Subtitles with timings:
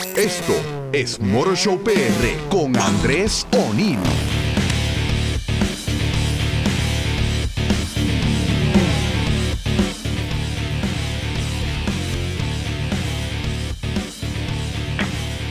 [0.00, 0.54] Esto
[0.94, 1.92] es Motor Show PR
[2.48, 3.98] con Andrés O'Neill.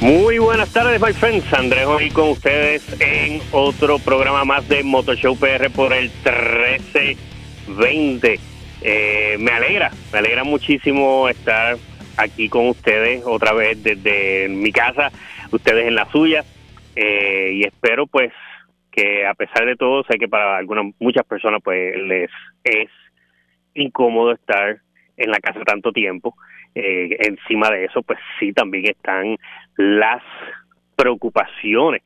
[0.01, 1.53] Muy buenas tardes, my friends.
[1.53, 8.39] Andrés hoy con ustedes en otro programa más de Motor Show PR por el 1320.
[8.81, 11.77] Eh, me alegra, me alegra muchísimo estar
[12.19, 15.11] aquí con ustedes otra vez desde mi casa,
[15.51, 16.43] ustedes en la suya.
[16.95, 18.33] Eh, y espero pues
[18.91, 22.29] que a pesar de todo, sé que para algunas muchas personas pues les
[22.63, 22.89] es
[23.73, 24.79] incómodo estar
[25.17, 26.35] en la casa tanto tiempo.
[26.75, 29.37] Eh, encima de eso, pues sí, también están
[29.77, 30.21] las
[30.95, 32.01] preocupaciones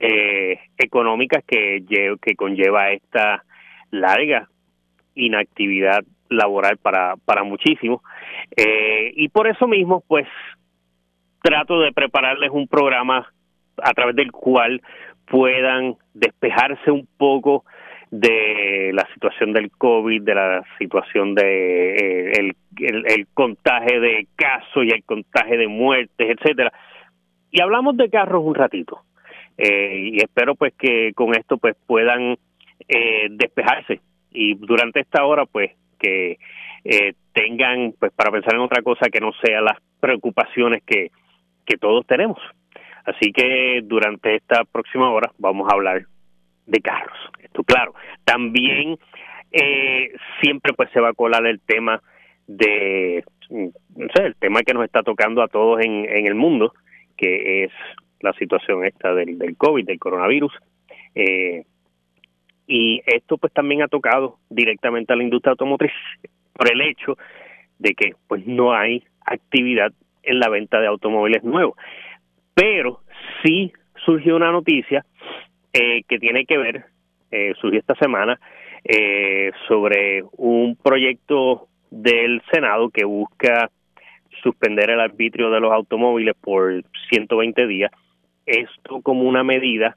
[0.00, 1.84] eh, económicas que,
[2.20, 3.44] que conlleva esta
[3.90, 4.48] larga
[5.14, 8.02] inactividad laboral para, para muchísimos.
[8.56, 10.26] Eh, y por eso mismo, pues,
[11.42, 13.30] trato de prepararles un programa
[13.82, 14.82] a través del cual
[15.26, 17.64] puedan despejarse un poco
[18.10, 24.84] de la situación del COVID, de la situación de eh, el, el, contagio de casos
[24.84, 26.72] y el contagio de muertes, etcétera.
[27.50, 29.00] Y hablamos de carros un ratito.
[29.56, 32.36] Eh, y espero pues que con esto pues puedan
[32.88, 34.00] eh, despejarse
[34.32, 36.38] y durante esta hora pues que
[37.32, 41.10] tengan pues para pensar en otra cosa que no sea las preocupaciones que,
[41.64, 42.38] que todos tenemos.
[43.04, 46.06] Así que durante esta próxima hora vamos a hablar
[46.66, 47.16] de carros.
[47.38, 47.94] Esto claro.
[48.24, 48.96] También
[49.52, 52.00] eh, siempre pues se va a colar el tema
[52.46, 56.72] de, no sé, el tema que nos está tocando a todos en, en el mundo,
[57.16, 57.72] que es
[58.20, 60.52] la situación esta del, del COVID, del coronavirus.
[61.14, 61.64] Eh,
[62.66, 65.92] y esto pues también ha tocado directamente a la industria automotriz
[66.52, 67.16] por el hecho
[67.78, 71.76] de que pues no hay actividad en la venta de automóviles nuevos.
[72.54, 73.00] Pero
[73.42, 73.72] sí
[74.04, 75.04] surgió una noticia
[75.72, 76.84] eh, que tiene que ver,
[77.30, 78.38] eh, surgió esta semana,
[78.84, 83.70] eh, sobre un proyecto del Senado que busca
[84.42, 87.90] suspender el arbitrio de los automóviles por 120 días.
[88.46, 89.96] Esto como una medida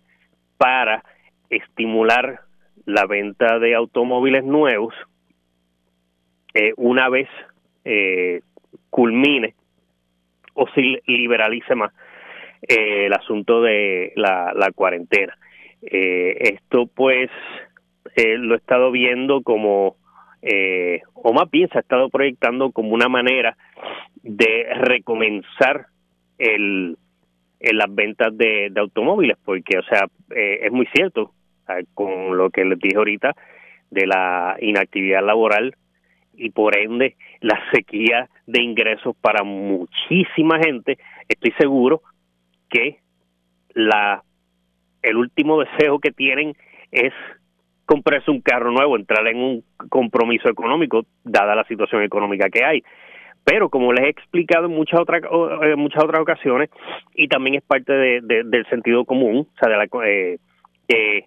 [0.58, 1.04] para
[1.50, 2.47] estimular
[2.88, 4.96] la venta de automóviles nuevos
[6.54, 7.28] eh, una vez
[7.84, 8.42] eh,
[8.90, 9.54] culmine
[10.54, 11.92] o se liberalice más
[12.62, 15.38] eh, el asunto de la, la cuarentena.
[15.82, 17.30] Eh, esto pues
[18.16, 19.98] eh, lo he estado viendo como,
[21.14, 23.58] o más bien se ha estado proyectando como una manera
[24.24, 25.88] de recomenzar
[26.38, 26.98] el,
[27.60, 31.34] las ventas de, automóviles, porque, o sea, es muy cierto,
[31.94, 33.36] con lo que les dije ahorita,
[33.90, 35.76] de la inactividad laboral
[36.36, 42.02] y por ende la sequía de ingresos para muchísima gente, estoy seguro
[42.70, 42.98] que
[43.74, 44.24] la
[45.02, 46.54] el último deseo que tienen
[46.92, 47.14] es
[47.86, 52.84] comprarse un carro nuevo, entrar en un compromiso económico, dada la situación económica que hay.
[53.46, 55.22] Pero como les he explicado en muchas otras
[55.62, 56.70] en muchas otras ocasiones
[57.16, 59.88] y también es parte de, del sentido común, o sea, de la,
[60.90, 61.26] eh,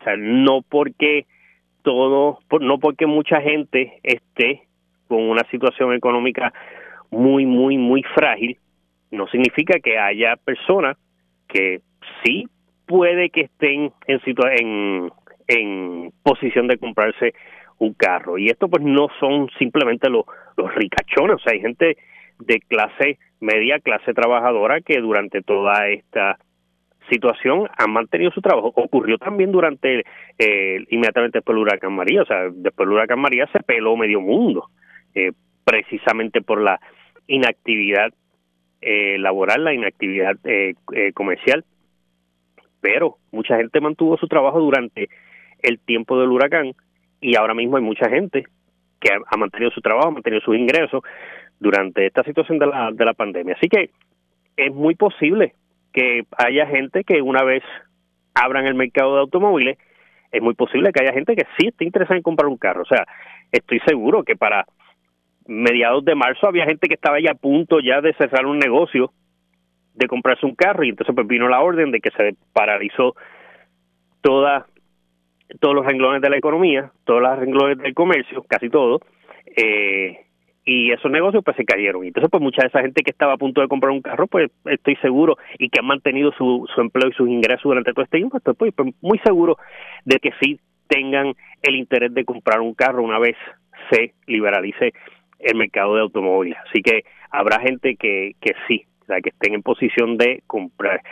[0.00, 1.26] o sea, no porque
[1.82, 4.62] todo, no porque mucha gente esté
[5.08, 6.52] con una situación económica
[7.10, 8.58] muy, muy, muy frágil,
[9.10, 10.96] no significa que haya personas
[11.48, 11.80] que
[12.24, 12.46] sí
[12.86, 15.12] puede que estén en, en,
[15.48, 17.34] en posición de comprarse
[17.78, 18.38] un carro.
[18.38, 20.24] Y esto pues no son simplemente los,
[20.56, 21.96] los ricachones, o sea, hay gente
[22.38, 26.38] de clase media, clase trabajadora que durante toda esta
[27.10, 28.72] situación han mantenido su trabajo.
[28.74, 30.04] Ocurrió también durante,
[30.38, 34.20] eh, inmediatamente después del huracán María, o sea, después del huracán María se peló medio
[34.20, 34.70] mundo,
[35.14, 35.32] eh,
[35.64, 36.80] precisamente por la
[37.26, 38.12] inactividad
[38.80, 40.74] eh, laboral, la inactividad eh,
[41.12, 41.64] comercial
[42.80, 45.08] pero mucha gente mantuvo su trabajo durante
[45.62, 46.72] el tiempo del huracán
[47.20, 48.44] y ahora mismo hay mucha gente
[48.98, 51.02] que ha, mantenido su trabajo, ha mantenido sus ingresos
[51.58, 53.54] durante esta situación de la, de la pandemia.
[53.54, 53.90] Así que
[54.56, 55.54] es muy posible
[55.92, 57.62] que haya gente que una vez
[58.34, 59.78] abran el mercado de automóviles,
[60.30, 62.82] es muy posible que haya gente que sí esté interesada en comprar un carro.
[62.82, 63.04] O sea,
[63.50, 64.66] estoy seguro que para
[65.46, 69.12] mediados de marzo había gente que estaba ya a punto ya de cerrar un negocio
[69.94, 73.14] de comprarse un carro y entonces pues vino la orden de que se paralizó
[74.20, 74.66] toda
[75.58, 79.00] todos los renglones de la economía, todos los renglones del comercio, casi todo,
[79.56, 80.26] eh,
[80.64, 82.04] y esos negocios pues se cayeron.
[82.04, 84.50] Entonces pues mucha de esa gente que estaba a punto de comprar un carro, pues
[84.66, 88.18] estoy seguro, y que han mantenido su, su empleo y sus ingresos durante todo este
[88.18, 89.56] tiempo, pues, pues muy seguro
[90.04, 93.36] de que sí tengan el interés de comprar un carro una vez
[93.90, 94.92] se liberalice
[95.38, 96.58] el mercado de automóviles.
[96.68, 101.02] Así que habrá gente que, que sí sea, que estén en posición de comprar.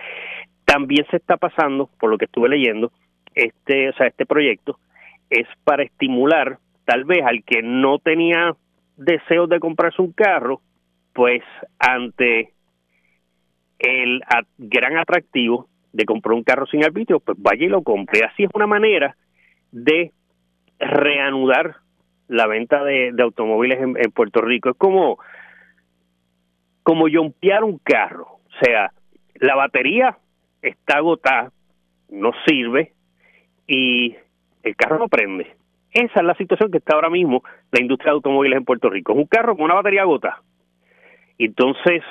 [0.65, 2.93] También se está pasando, por lo que estuve leyendo,
[3.35, 4.79] este, o sea, este proyecto
[5.31, 8.55] es para estimular tal vez al que no tenía
[8.99, 10.61] deseos de comprarse un carro,
[11.15, 11.43] pues
[11.79, 12.53] ante
[13.79, 14.21] el
[14.59, 18.25] gran atractivo de comprar un carro sin arbitrio, pues vaya y lo compre.
[18.25, 19.17] Así es una manera
[19.73, 20.13] de
[20.79, 21.77] reanudar
[22.29, 24.71] la venta de, automóviles en, Puerto Rico.
[24.71, 25.19] Es como,
[26.83, 28.27] como yompear un carro.
[28.27, 28.93] O sea,
[29.35, 30.19] la batería
[30.61, 31.53] está agotada,
[32.11, 32.93] no sirve
[33.67, 34.17] y
[34.63, 35.58] el carro no prende.
[35.93, 37.43] Esa es la situación que está ahora mismo
[37.73, 39.13] la industria de automóviles en Puerto Rico.
[39.13, 40.43] Es un carro con una batería agotada.
[41.39, 42.03] Entonces,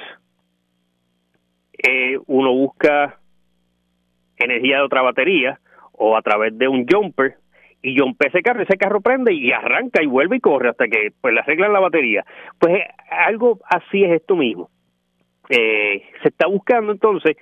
[1.77, 3.19] eh, uno busca
[4.38, 5.59] energía de otra batería
[5.91, 7.38] o a través de un jumper
[7.81, 11.12] y jumper ese carro, ese carro prende y arranca y vuelve y corre hasta que
[11.21, 12.25] pues le arreglan la batería.
[12.59, 14.69] Pues eh, algo así es esto mismo.
[15.50, 17.38] Eh, se está buscando entonces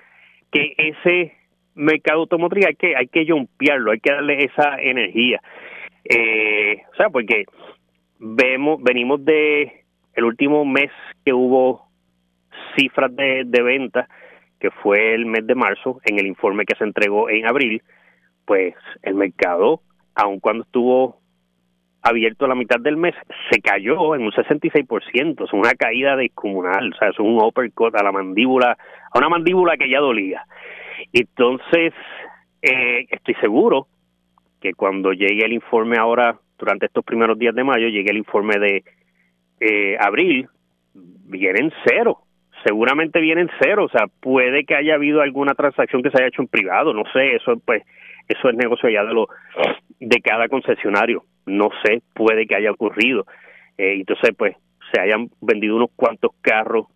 [0.52, 1.32] que ese
[1.74, 5.40] mercado automotriz hay que hay que jumpearlo, hay que darle esa energía.
[6.08, 7.44] Eh, o sea, porque
[8.18, 10.90] vemos venimos de el último mes
[11.24, 11.86] que hubo
[12.76, 14.08] cifras de, de venta
[14.60, 17.82] que fue el mes de marzo, en el informe que se entregó en abril,
[18.44, 19.82] pues el mercado,
[20.14, 21.20] aun cuando estuvo
[22.02, 23.14] abierto la mitad del mes,
[23.50, 28.02] se cayó en un 66%, es una caída descomunal, o sea, es un uppercut a
[28.02, 28.78] la mandíbula,
[29.12, 30.46] a una mandíbula que ya dolía.
[31.12, 31.92] Entonces,
[32.62, 33.88] eh, estoy seguro
[34.60, 38.58] que cuando llegue el informe ahora, durante estos primeros días de mayo, llegue el informe
[38.58, 38.84] de
[39.60, 40.48] eh, abril,
[40.94, 42.18] vienen cero,
[42.64, 46.42] seguramente vienen cero, o sea, puede que haya habido alguna transacción que se haya hecho
[46.42, 47.82] en privado, no sé, eso pues
[48.28, 49.28] eso es negocio ya de lo
[50.00, 53.24] de cada concesionario, no sé, puede que haya ocurrido.
[53.78, 54.56] Eh, entonces, pues
[54.92, 56.86] se hayan vendido unos cuantos carros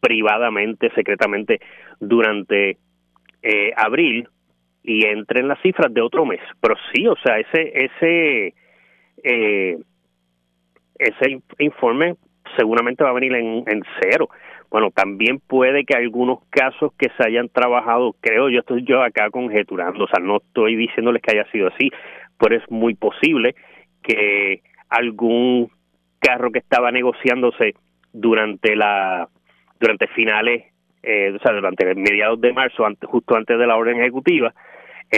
[0.00, 1.60] privadamente, secretamente
[2.00, 2.78] durante
[3.42, 4.28] eh, abril
[4.82, 6.40] y entren las cifras de otro mes.
[6.60, 8.54] Pero sí, o sea, ese ese
[9.22, 9.78] eh,
[10.98, 12.16] ese informe
[12.56, 14.28] seguramente va a venir en, en cero.
[14.70, 19.30] Bueno, también puede que algunos casos que se hayan trabajado, creo yo estoy yo acá
[19.30, 21.90] conjeturando, o sea, no estoy diciéndoles que haya sido así,
[22.38, 23.54] pero es muy posible
[24.02, 25.70] que algún
[26.20, 27.74] carro que estaba negociándose
[28.12, 29.28] durante la
[29.78, 30.64] durante finales,
[31.02, 34.54] eh, o sea, durante mediados de marzo, justo antes de la orden ejecutiva,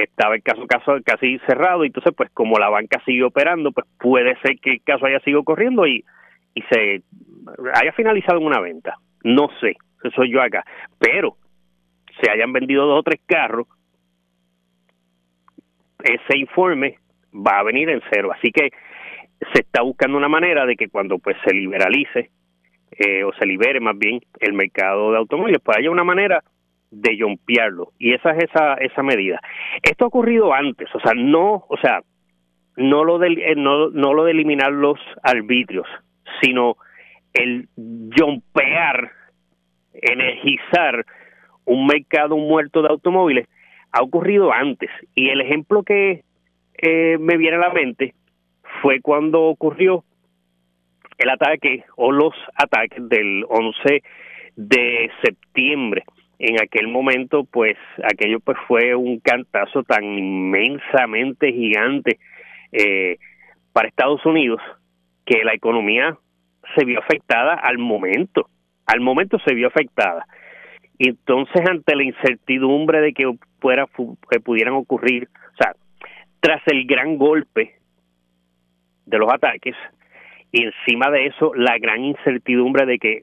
[0.02, 3.86] estaba el caso, caso casi cerrado, y entonces pues como la banca sigue operando, pues
[3.98, 6.04] puede ser que el caso haya sido corriendo y,
[6.54, 7.02] y se
[7.74, 9.74] haya finalizado en una venta no sé,
[10.04, 10.64] eso yo acá,
[10.98, 11.36] pero
[12.20, 13.66] se hayan vendido dos o tres carros,
[16.02, 16.98] ese informe
[17.34, 18.30] va a venir en cero.
[18.32, 18.70] Así que
[19.52, 22.30] se está buscando una manera de que cuando pues se liberalice
[22.92, 26.44] eh, o se libere más bien el mercado de automóviles, pues haya una manera
[26.94, 29.40] de jompearlo y esa es esa esa medida.
[29.82, 32.02] Esto ha ocurrido antes, o sea, no, o sea,
[32.76, 35.86] no lo de, eh, no, no lo de eliminar los arbitrios,
[36.40, 36.76] sino
[37.32, 37.68] el
[38.16, 39.10] jompear,
[39.92, 41.04] energizar
[41.64, 43.48] un mercado muerto de automóviles
[43.92, 44.90] ha ocurrido antes.
[45.14, 46.24] Y el ejemplo que
[46.78, 48.14] eh, me viene a la mente
[48.82, 50.04] fue cuando ocurrió
[51.18, 54.02] el ataque o los ataques del 11
[54.56, 56.04] de septiembre.
[56.46, 62.18] En aquel momento, pues, aquello pues fue un cantazo tan inmensamente gigante
[62.70, 63.16] eh,
[63.72, 64.60] para Estados Unidos
[65.24, 66.18] que la economía
[66.76, 68.50] se vio afectada al momento,
[68.84, 70.26] al momento se vio afectada.
[70.98, 73.86] Entonces ante la incertidumbre de que fuera,
[74.30, 75.72] que pudieran ocurrir, o sea,
[76.40, 77.76] tras el gran golpe
[79.06, 79.76] de los ataques
[80.52, 83.22] y encima de eso la gran incertidumbre de que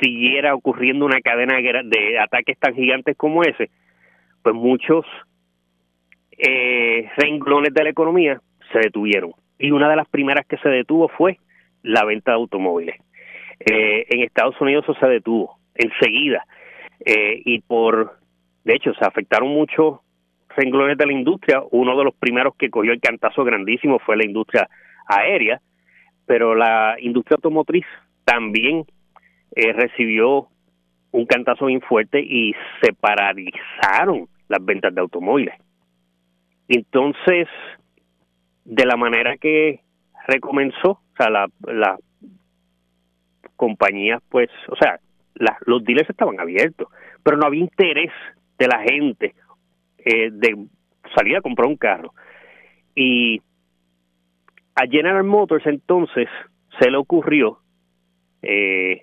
[0.00, 3.70] siguiera ocurriendo una cadena de ataques tan gigantes como ese,
[4.42, 5.04] pues muchos
[6.38, 8.40] eh, renglones de la economía
[8.72, 9.32] se detuvieron.
[9.58, 11.38] Y una de las primeras que se detuvo fue
[11.82, 12.96] la venta de automóviles.
[13.60, 16.46] Eh, en Estados Unidos eso se detuvo enseguida
[17.04, 18.18] eh, y por,
[18.64, 20.00] de hecho, se afectaron muchos
[20.56, 21.62] renglones de la industria.
[21.70, 24.68] Uno de los primeros que cogió el cantazo grandísimo fue la industria
[25.06, 25.60] aérea,
[26.26, 27.84] pero la industria automotriz
[28.24, 28.84] también
[29.54, 30.48] eh, recibió
[31.12, 35.54] un cantazo bien fuerte y se paralizaron las ventas de automóviles.
[36.68, 37.48] Entonces,
[38.64, 39.80] de la manera que
[40.26, 41.98] recomenzó, o sea, la, la
[43.56, 45.00] compañías, pues, o sea,
[45.66, 46.88] los dealers estaban abiertos,
[47.22, 48.12] pero no había interés
[48.58, 49.34] de la gente
[49.98, 50.66] eh, de
[51.14, 52.14] salir a comprar un carro.
[52.94, 53.40] Y
[54.74, 56.28] a General Motors entonces
[56.78, 57.58] se le ocurrió
[58.42, 59.02] eh,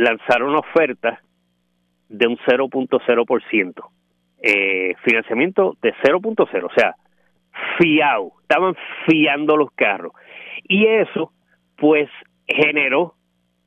[0.00, 1.20] lanzar una oferta
[2.08, 3.90] de un 0.0%.
[4.42, 6.94] Eh, financiamiento de 0.0, o sea,
[7.78, 8.74] fiado, estaban
[9.06, 10.12] fiando los carros.
[10.66, 11.32] Y eso,
[11.76, 12.08] pues,
[12.46, 13.14] generó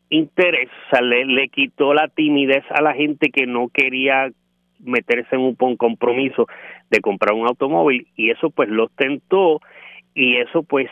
[0.09, 4.31] interés, o sea, le, quitó la timidez a la gente que no quería
[4.79, 6.47] meterse en un, un compromiso
[6.89, 9.61] de comprar un automóvil y eso pues lo tentó
[10.13, 10.89] y eso pues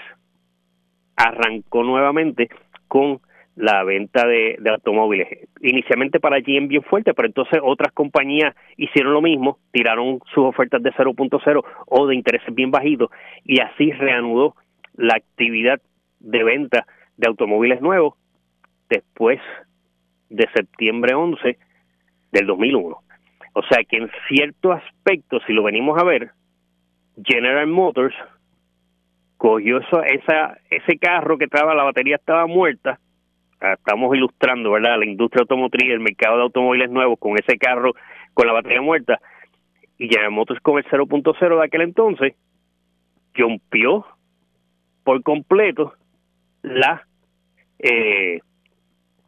[1.16, 2.50] arrancó nuevamente
[2.88, 3.20] con
[3.56, 5.28] la venta de, automóviles.
[5.62, 10.82] Inicialmente para GM bien fuerte, pero entonces otras compañías hicieron lo mismo, tiraron sus ofertas
[10.82, 13.10] de 0.0 o de intereses bien bajitos
[13.44, 14.56] y así reanudó
[14.96, 15.82] la actividad
[16.20, 16.86] de venta
[17.18, 18.16] de automóviles nuevos
[18.90, 19.40] después
[20.30, 21.58] de septiembre 11
[22.32, 22.98] del 2001.
[23.54, 26.32] O sea que en cierto aspecto, si lo venimos a ver,
[27.22, 28.16] General Motors
[29.38, 33.00] cogió eso, esa, ese carro que estaba, la batería estaba muerta,
[33.62, 34.98] estamos ilustrando, ¿verdad?
[34.98, 37.94] La industria automotriz, el mercado de automóviles nuevos con ese carro
[38.34, 39.20] con la batería muerta,
[39.98, 42.34] y General Motors con el 0.0 de aquel entonces,
[43.34, 44.06] rompió
[45.04, 45.94] por completo
[46.64, 47.06] la
[47.80, 48.40] eh,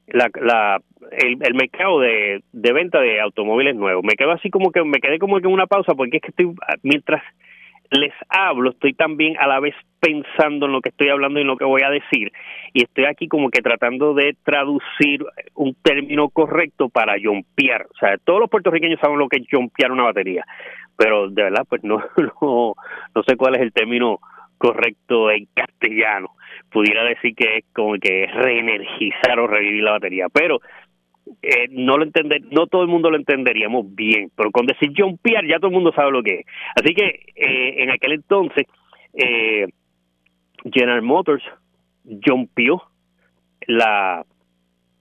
[0.08, 4.04] la, la el, el mercado de, de venta de automóviles nuevos.
[4.04, 6.30] Me quedo así como que me quedé como que en una pausa porque es que
[6.30, 7.24] estoy mientras
[7.94, 11.48] les hablo, estoy también a la vez pensando en lo que estoy hablando y en
[11.48, 12.32] lo que voy a decir.
[12.74, 15.24] Y estoy aquí como que tratando de traducir
[15.56, 17.86] un término correcto para jompear.
[17.86, 20.46] O sea, todos los puertorriqueños saben lo que es jompear una batería,
[20.98, 22.04] pero de verdad, pues no,
[22.42, 24.20] no, sé cuál es el término
[24.58, 26.32] correcto en castellano.
[26.72, 30.60] Pudiera decir que es como que reenergizar o revivir la batería, pero
[31.42, 35.20] eh, no lo entender, no todo el mundo lo entenderíamos bien, pero con decir John
[35.24, 36.46] ya todo el mundo sabe lo que es.
[36.76, 38.66] Así que eh, en aquel entonces
[39.14, 39.68] eh,
[40.72, 41.44] General Motors
[42.26, 42.84] jumpió
[43.68, 44.26] la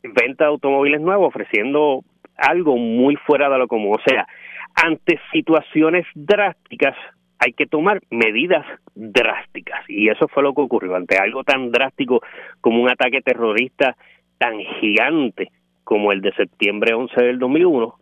[0.03, 2.05] venta de automóviles nuevos ofreciendo
[2.37, 3.97] algo muy fuera de lo común.
[3.99, 4.27] O sea,
[4.75, 6.97] ante situaciones drásticas
[7.39, 12.21] hay que tomar medidas drásticas y eso fue lo que ocurrió ante algo tan drástico
[12.61, 13.97] como un ataque terrorista
[14.39, 15.51] tan gigante
[15.85, 17.95] como el de septiembre 11 del 2001,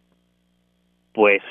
[1.12, 1.42] pues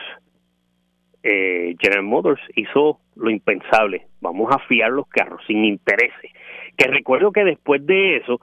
[1.23, 6.31] eh, General Motors hizo lo impensable, vamos a fiar los carros sin intereses.
[6.77, 8.39] Que recuerdo que después de eso,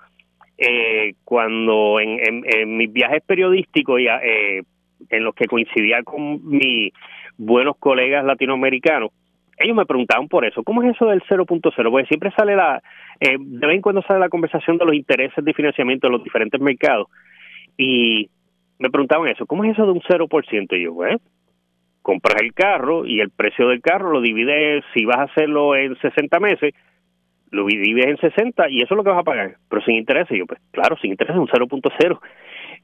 [0.58, 4.62] eh, cuando en, en, mis viajes periodísticos, y, eh,
[5.10, 6.92] en los que coincidía con mis
[7.38, 9.10] buenos colegas latinoamericanos,
[9.58, 11.90] ellos me preguntaban por eso, ¿cómo es eso del 0.0?
[11.90, 12.82] Porque siempre sale la,
[13.20, 16.22] eh, de vez en cuando sale la conversación de los intereses de financiamiento de los
[16.22, 17.08] diferentes mercados
[17.76, 18.28] y
[18.78, 20.78] me preguntaban eso, ¿cómo es eso de un 0%?
[20.78, 21.18] Y yo, bueno,
[22.02, 25.96] compras el carro y el precio del carro lo divides, si vas a hacerlo en
[25.96, 26.74] 60 meses,
[27.50, 30.26] lo divides en 60 y eso es lo que vas a pagar, pero sin interés.
[30.30, 32.20] Y yo, pues claro, sin interés un 0.0.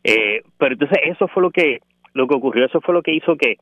[0.05, 1.81] Eh, pero entonces eso fue lo que
[2.15, 3.57] lo que ocurrió, eso fue lo que hizo que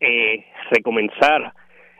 [0.00, 1.54] eh, recomenzara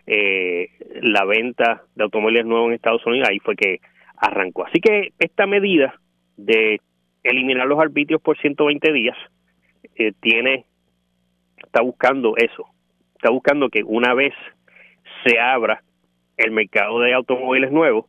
[0.06, 0.70] eh,
[1.02, 3.80] la venta de automóviles nuevos en Estados Unidos, ahí fue que
[4.16, 4.66] arrancó.
[4.66, 5.94] Así que esta medida
[6.36, 6.80] de
[7.22, 9.16] eliminar los arbitrios por 120 días,
[9.96, 10.64] eh, tiene,
[11.56, 12.66] está buscando eso,
[13.14, 14.34] está buscando que una vez
[15.24, 15.82] se abra
[16.36, 18.06] el mercado de automóviles nuevos,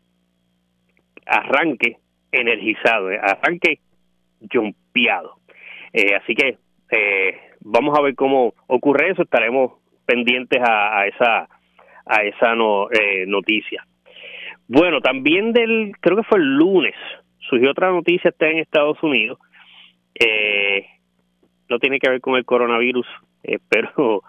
[1.26, 1.98] arranque
[2.32, 3.80] energizado, eh, arranque
[4.52, 5.36] jumpeado.
[5.94, 6.58] Eh, así que
[6.92, 9.74] eh, vamos a ver cómo ocurre eso, estaremos
[10.06, 11.48] pendientes a, esa
[12.06, 12.88] a esa no,
[13.28, 13.86] noticia.
[14.68, 16.96] Bueno, también del, creo que fue el lunes,
[17.52, 19.38] surgió otra noticia está en Estados Unidos.
[20.16, 20.86] Eh,
[21.70, 23.06] no tiene que ver con el coronavirus,
[23.70, 24.24] pero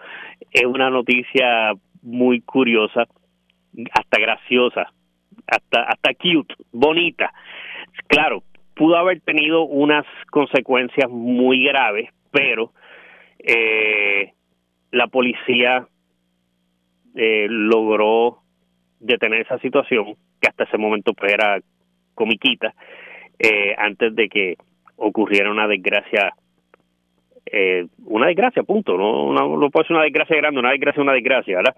[0.50, 3.06] es una noticia muy curiosa,
[3.92, 4.92] hasta graciosa,
[5.46, 7.32] hasta hasta cute, bonita.
[8.08, 8.42] Claro,
[8.74, 12.72] pudo haber tenido unas consecuencias muy graves, pero
[13.38, 14.32] eh,
[14.90, 15.86] la policía
[17.14, 18.38] eh, logró
[18.98, 21.60] detener esa situación que hasta ese momento pues era
[22.14, 22.74] comiquita
[23.38, 24.56] eh, antes de que
[24.96, 26.32] ocurriera una desgracia
[27.46, 31.56] eh, una desgracia, punto, no, no, puede ser una desgracia grande, una desgracia una desgracia,
[31.56, 31.76] ¿verdad?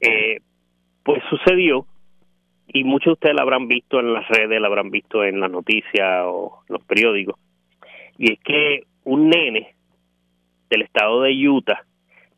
[0.00, 0.38] Eh,
[1.02, 1.84] pues sucedió
[2.68, 5.50] y muchos de ustedes la habrán visto en las redes, la habrán visto en las
[5.50, 7.36] noticias o los periódicos,
[8.16, 9.74] y es que un nene
[10.68, 11.84] del estado de Utah,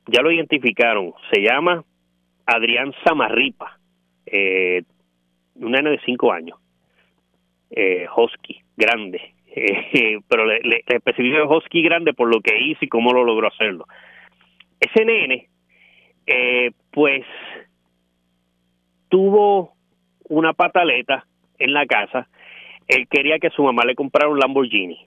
[0.06, 1.84] ya lo identificaron, se llama
[2.46, 3.78] Adrián Samarripa,
[4.26, 4.82] eh,
[5.56, 6.58] un nene de cinco años,
[7.72, 12.88] eh, Husky grande, eh, pero le, le, le Husky grande por lo que hizo y
[12.88, 13.86] cómo lo logró hacerlo.
[14.78, 15.48] Ese nene,
[16.26, 17.24] eh, pues,
[19.08, 19.74] tuvo
[20.28, 21.26] una pataleta
[21.58, 22.28] en la casa.
[22.88, 25.06] Él quería que su mamá le comprara un Lamborghini.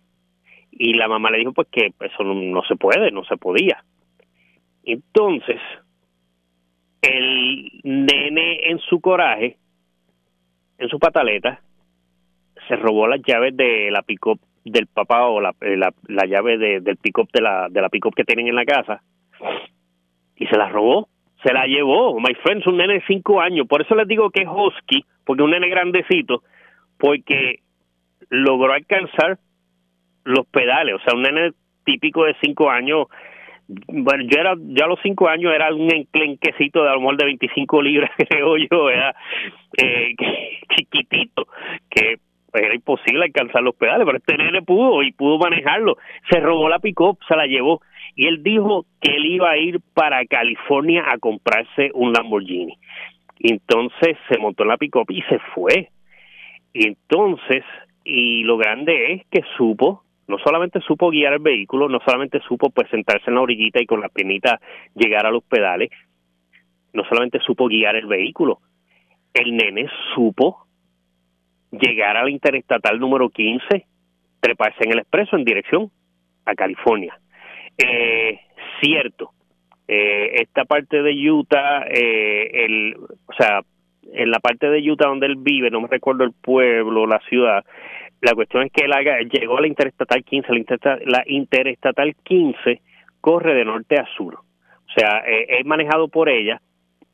[0.72, 3.84] Y la mamá le dijo, pues, que eso no, se puede, no se podía.
[4.84, 5.60] Entonces,
[7.02, 9.58] el nene en su coraje,
[10.78, 11.62] en su pataleta,
[12.68, 14.26] se robó las llaves de la pick
[14.64, 18.14] del papá o la, eh, la, llave de, del pick de la, de la pick
[18.16, 19.02] que tienen en la casa
[20.36, 21.08] y se la robó,
[21.44, 22.20] se la llevó.
[22.20, 25.06] My friend es un nene de cinco años, por eso les digo que es husky,
[25.24, 26.44] porque un nene grandecito,
[26.98, 27.60] porque
[28.30, 29.38] logró alcanzar
[30.24, 31.52] los pedales, o sea, un nene
[31.86, 33.08] típico de cinco años
[33.68, 37.82] bueno, yo era, ya a los cinco años era un enclenquecito de amor de 25
[37.82, 38.90] libras, creo yo,
[42.76, 45.98] imposible alcanzar los pedales, pero este nene pudo y pudo manejarlo.
[46.30, 47.82] Se robó la pick se la llevó.
[48.16, 52.78] Y él dijo que él iba a ir para California a comprarse un Lamborghini.
[53.40, 55.90] Entonces se montó en la pick y se fue.
[56.74, 57.64] Y entonces,
[58.04, 62.70] y lo grande es que supo no solamente supo guiar el vehículo, no solamente supo
[62.70, 64.60] pues sentarse en la orillita y con la piernita
[64.96, 65.90] llegar a los pedales,
[66.94, 68.60] no solamente supo guiar el vehículo,
[69.34, 70.65] el nene supo
[71.80, 73.86] llegar a la interestatal número 15,
[74.40, 75.92] treparse en el expreso en dirección
[76.46, 77.18] a California.
[77.78, 78.40] Eh,
[78.82, 79.32] cierto,
[79.88, 83.62] eh, esta parte de Utah, eh, el, o sea,
[84.14, 87.64] en la parte de Utah donde él vive, no me recuerdo el pueblo, la ciudad,
[88.22, 90.52] la cuestión es que él llegó a la Interestatal 15,
[91.06, 92.82] la Interestatal, 15
[93.22, 94.36] corre de norte a sur.
[94.36, 96.62] O sea, eh, es manejado por ella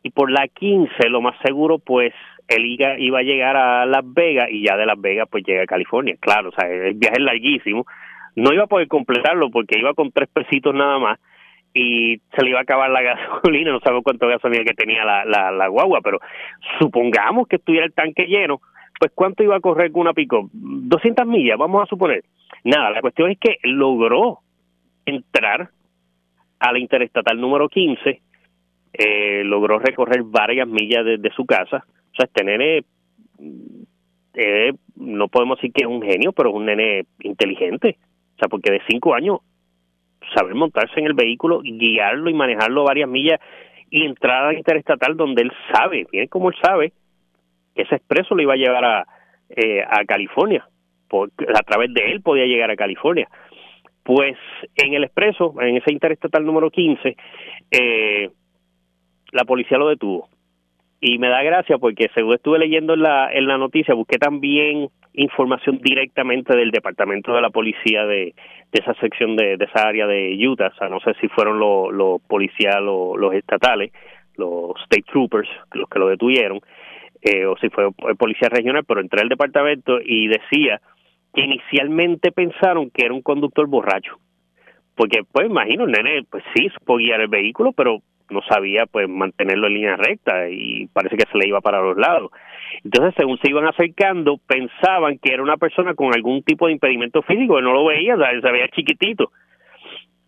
[0.03, 2.13] y por la 15 lo más seguro pues
[2.55, 5.63] él iba, iba a llegar a Las Vegas y ya de Las Vegas pues llega
[5.63, 6.15] a California.
[6.19, 7.85] Claro, o sea, el viaje es larguísimo.
[8.35, 11.19] No iba a poder completarlo porque iba con tres pesitos nada más
[11.73, 15.25] y se le iba a acabar la gasolina, no sabemos cuánto gasolina que tenía la,
[15.25, 16.19] la, la guagua, pero
[16.79, 18.61] supongamos que estuviera el tanque lleno,
[18.99, 20.49] pues ¿cuánto iba a correr con una pico?
[20.53, 22.23] 200 millas, vamos a suponer.
[22.63, 24.39] Nada, la cuestión es que logró
[25.05, 25.69] entrar
[26.59, 28.21] a la interestatal número 15,
[28.93, 31.85] eh, logró recorrer varias millas desde su casa.
[32.23, 32.83] Este nene,
[34.33, 37.97] eh, no podemos decir que es un genio, pero es un nene inteligente.
[38.35, 39.39] O sea, porque de cinco años,
[40.35, 43.39] saber montarse en el vehículo, guiarlo y manejarlo varias millas
[43.89, 46.93] y entrar a la interestatal donde él sabe, bien como él sabe,
[47.75, 49.05] ese expreso lo iba a llevar a,
[49.49, 50.67] eh, a California,
[51.11, 53.27] a través de él podía llegar a California.
[54.03, 54.37] Pues
[54.75, 57.15] en el expreso, en ese interestatal número 15,
[57.71, 58.29] eh,
[59.31, 60.29] la policía lo detuvo.
[61.03, 64.87] Y me da gracia porque según estuve leyendo en la, en la noticia, busqué también
[65.13, 68.35] información directamente del departamento de la policía de,
[68.71, 70.67] de esa sección de, de esa área de Utah.
[70.67, 73.91] O sea, no sé si fueron los, los policías, los, los estatales,
[74.37, 76.61] los state troopers, los que lo detuvieron
[77.21, 80.81] eh, o si fue policía regional, pero entré al departamento y decía
[81.33, 84.17] que inicialmente pensaron que era un conductor borracho.
[84.95, 89.07] Porque, pues, imagino, el nene, pues sí, supo guiar el vehículo, pero no sabía, pues,
[89.09, 92.31] mantenerlo en línea recta y parece que se le iba para los lados.
[92.83, 97.21] Entonces, según se iban acercando, pensaban que era una persona con algún tipo de impedimento
[97.21, 99.31] físico, que no lo veía, se veía chiquitito.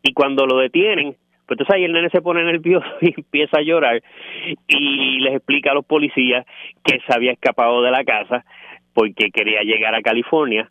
[0.02, 3.64] Y cuando lo detienen, pues entonces ahí el nene se pone nervioso y empieza a
[3.64, 4.02] llorar
[4.68, 6.46] y les explica a los policías
[6.84, 8.46] que se había escapado de la casa
[8.94, 10.70] porque quería llegar a California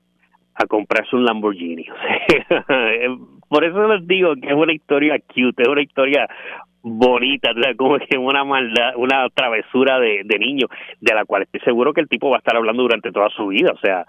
[0.55, 1.87] a comprarse un Lamborghini.
[3.53, 6.27] por eso les digo que es una historia cute, es una historia
[6.81, 10.69] bonita, como que una maldad, una travesura de, de niño,
[11.01, 13.49] de la cual estoy seguro que el tipo va a estar hablando durante toda su
[13.49, 14.07] vida, o sea,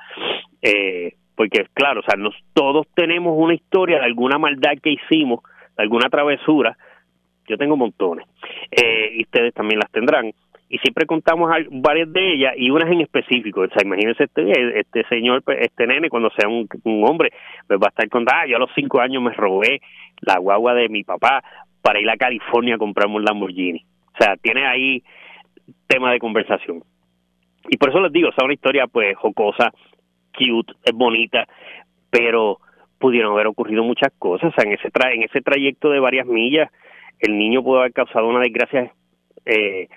[0.61, 2.15] eh, porque claro, o sea,
[2.53, 5.41] todos tenemos una historia de alguna maldad que hicimos
[5.75, 6.77] alguna travesura,
[7.45, 8.25] yo tengo montones,
[8.71, 10.31] eh, y ustedes también las tendrán.
[10.73, 13.61] Y siempre contamos varias de ellas y unas en específico.
[13.61, 16.67] O sea, imagínense este, este señor, pues, este nene, cuando sea un,
[17.07, 17.29] hombre,
[17.67, 19.81] pues va a estar contando, ah, yo a los cinco años me robé
[20.21, 21.43] la guagua de mi papá
[21.83, 23.85] para ir a California a comprarme un Lamborghini.
[24.15, 25.03] O sea, tiene ahí
[25.85, 26.81] tema de conversación.
[27.69, 29.71] Y por eso les digo, es una historia pues jocosa,
[30.35, 31.45] cute, es bonita,
[32.09, 32.57] pero
[32.97, 34.51] pudieron haber ocurrido muchas cosas.
[34.57, 36.71] en ese, en ese trayecto de varias millas,
[37.19, 38.91] el niño pudo haber causado una desgracia.
[39.45, 39.87] Eh,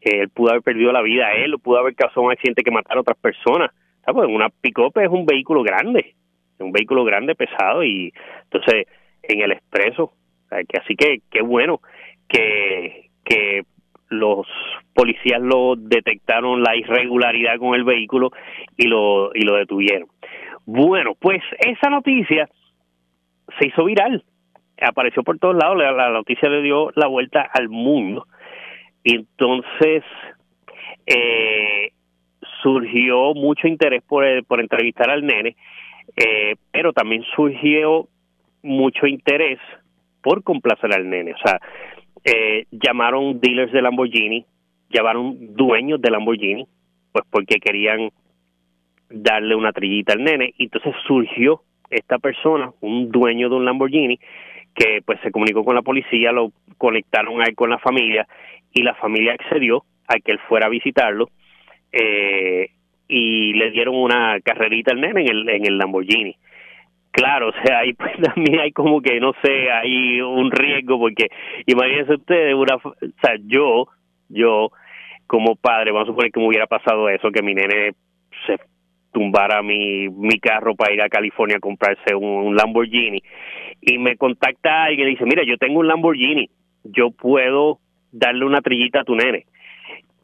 [0.00, 2.98] él pudo haber perdido la vida a él, pudo haber causado un accidente que matara
[2.98, 3.70] a otras personas.
[4.04, 4.28] ¿Sabes?
[4.28, 6.14] Una pick es un vehículo grande,
[6.58, 8.12] un vehículo grande, pesado, y
[8.44, 8.86] entonces
[9.22, 10.12] en el expreso.
[10.50, 11.80] Que así que qué bueno
[12.28, 13.62] que, que
[14.08, 14.46] los
[14.94, 18.30] policías lo detectaron la irregularidad con el vehículo
[18.76, 20.08] y lo, y lo detuvieron.
[20.66, 22.48] Bueno, pues esa noticia
[23.58, 24.24] se hizo viral,
[24.80, 28.26] apareció por todos lados, la, noticia le dio la vuelta al mundo.
[29.04, 30.02] Entonces
[31.06, 31.92] eh,
[32.62, 35.56] surgió mucho interés por, por entrevistar al nene,
[36.16, 38.08] eh, pero también surgió
[38.62, 39.58] mucho interés
[40.22, 41.34] por complacer al nene.
[41.34, 41.60] O sea,
[42.24, 44.46] eh, llamaron dealers de Lamborghini,
[44.88, 46.66] llamaron dueños de Lamborghini,
[47.12, 48.10] pues porque querían
[49.10, 50.54] darle una trillita al nene.
[50.56, 54.18] Y entonces surgió esta persona, un dueño de un Lamborghini,
[54.74, 58.26] que pues se comunicó con la policía, lo conectaron a él con la familia
[58.72, 61.30] y la familia accedió a que él fuera a visitarlo
[61.92, 62.70] eh,
[63.08, 66.36] y le dieron una carrerita al nene en el, en el Lamborghini.
[67.12, 71.28] Claro, o sea, ahí pues también hay como que, no sé, hay un riesgo porque
[71.66, 73.86] imagínense ustedes, una, o sea, yo,
[74.28, 74.70] yo
[75.26, 77.92] como padre, vamos a suponer que me hubiera pasado eso, que mi nene
[78.46, 78.58] se
[79.12, 83.22] tumbara mi, mi carro para ir a California a comprarse un, Lamborghini
[83.86, 86.48] y me contacta alguien y dice, mira, yo tengo un Lamborghini,
[86.84, 87.78] yo puedo
[88.10, 89.44] darle una trillita a tu nene.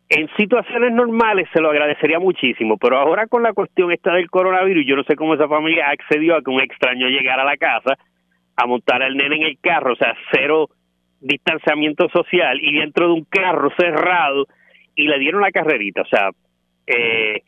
[0.08, 4.84] En situaciones normales se lo agradecería muchísimo, pero ahora con la cuestión esta del coronavirus,
[4.86, 7.96] yo no sé cómo esa familia accedió a que un extraño llegara a la casa
[8.56, 10.68] a montar al nene en el carro, o sea, cero
[11.20, 14.46] distanciamiento social y dentro de un carro cerrado
[14.96, 16.30] y le dieron la carrerita, o sea,
[16.86, 17.42] eh,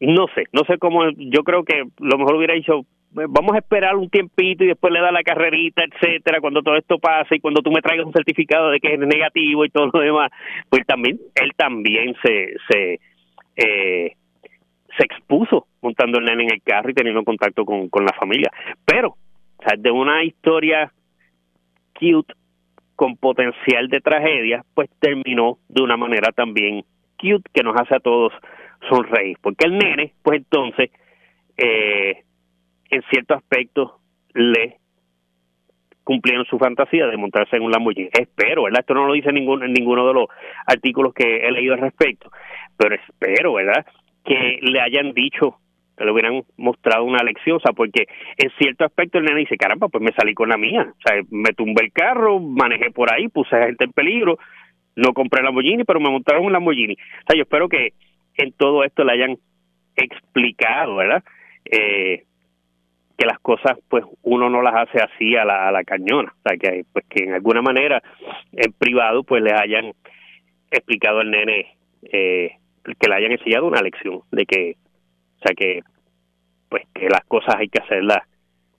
[0.00, 3.96] no sé, no sé cómo, yo creo que lo mejor hubiera dicho, vamos a esperar
[3.96, 7.62] un tiempito y después le da la carrerita, etcétera, cuando todo esto pase y cuando
[7.62, 10.30] tú me traigas un certificado de que es negativo y todo lo demás,
[10.68, 13.00] pues también, él también se, se,
[13.56, 14.12] eh,
[14.96, 18.50] se expuso montando el nene en el carro y teniendo contacto con, con la familia.
[18.84, 20.92] Pero, o sea, de una historia
[21.98, 22.34] cute
[22.94, 26.84] con potencial de tragedia, pues terminó de una manera también
[27.16, 28.32] cute que nos hace a todos
[28.88, 30.90] sonreír, porque el nene, pues entonces,
[31.56, 32.22] eh,
[32.90, 33.98] en cierto aspecto,
[34.34, 34.76] le
[36.04, 38.08] cumplieron su fantasía de montarse en un Lamborghini.
[38.18, 38.80] Espero, ¿verdad?
[38.80, 40.26] Esto no lo dice ningún, en ninguno de los
[40.66, 42.30] artículos que he leído al respecto,
[42.78, 43.84] pero espero, ¿verdad?
[44.24, 45.58] Que le hayan dicho,
[45.98, 48.06] que le hubieran mostrado una lección, o sea, porque
[48.38, 51.20] en cierto aspecto el nene dice, caramba, pues me salí con la mía, o sea,
[51.30, 54.38] me tumbé el carro, manejé por ahí, puse a gente en peligro,
[54.96, 56.94] no compré Lamborghini, pero me montaron un Lamborghini.
[56.94, 57.92] O sea, yo espero que
[58.38, 59.36] en todo esto le hayan
[59.94, 61.22] explicado, ¿verdad?
[61.66, 62.24] Eh,
[63.18, 66.48] que las cosas, pues, uno no las hace así a la, a la cañona, o
[66.48, 68.00] sea, que, pues, que en alguna manera,
[68.52, 69.92] en privado, pues, le hayan
[70.70, 71.76] explicado al nene,
[72.12, 72.52] eh,
[72.84, 74.76] que le hayan enseñado una lección de que,
[75.36, 75.80] o sea, que,
[76.68, 78.20] pues, que las cosas hay que hacerlas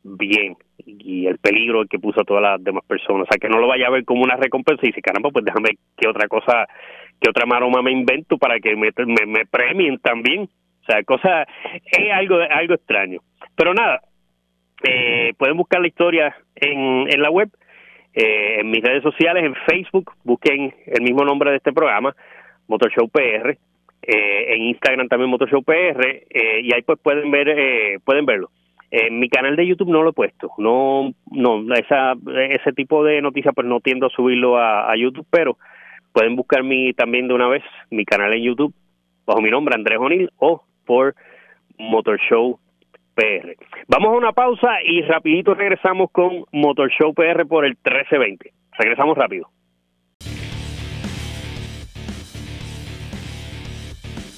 [0.03, 3.59] bien y el peligro que puso a todas las demás personas, o sea, que no
[3.59, 6.65] lo vaya a ver como una recompensa y dice, caramba, pues déjame que otra cosa
[7.19, 8.91] que otra maroma me invento para que me,
[9.27, 10.43] me, premien también.
[10.43, 13.19] O sea, cosa, es algo, algo extraño.
[13.55, 14.01] Pero nada,
[14.83, 17.49] eh, pueden buscar la historia en, en la web,
[18.13, 22.15] eh, en mis redes sociales, en Facebook, busquen el mismo nombre de este programa,
[22.67, 23.57] Motor Show PR,
[24.01, 28.25] eh, en Instagram también Motor Show PR, eh, y ahí pues pueden ver, eh, pueden
[28.25, 28.49] verlo.
[28.91, 32.13] En mi canal de YouTube no lo he puesto, no, no, esa,
[32.49, 35.57] ese tipo de noticias pues no tiendo a subirlo a, YouTube, pero
[36.11, 37.61] Pueden buscar mi, también de una vez
[37.91, 38.73] mi canal en YouTube
[39.27, 41.13] bajo mi nombre Andrés O'Neill o por
[41.77, 42.59] Motor Show
[43.87, 48.53] Vamos a una pausa y rapidito regresamos con Motor Show PR por el 1320.
[48.77, 49.49] Regresamos rápido.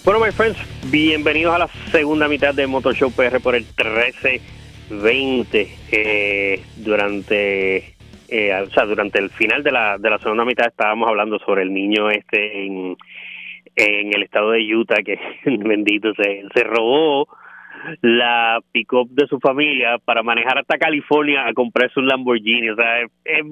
[0.04, 0.58] Bueno, my friends,
[0.92, 5.68] bienvenidos a la segunda mitad de Motor Show PR por el 1320.
[5.92, 7.96] Eh, durante
[8.30, 11.64] eh, o sea, durante el final de la, de la segunda mitad estábamos hablando sobre
[11.64, 12.96] el niño este en,
[13.76, 17.28] en el estado de Utah que bendito se, se robó
[18.02, 22.70] la pick-up de su familia para manejar hasta California a comprarse un Lamborghini.
[22.70, 23.46] O sea, es,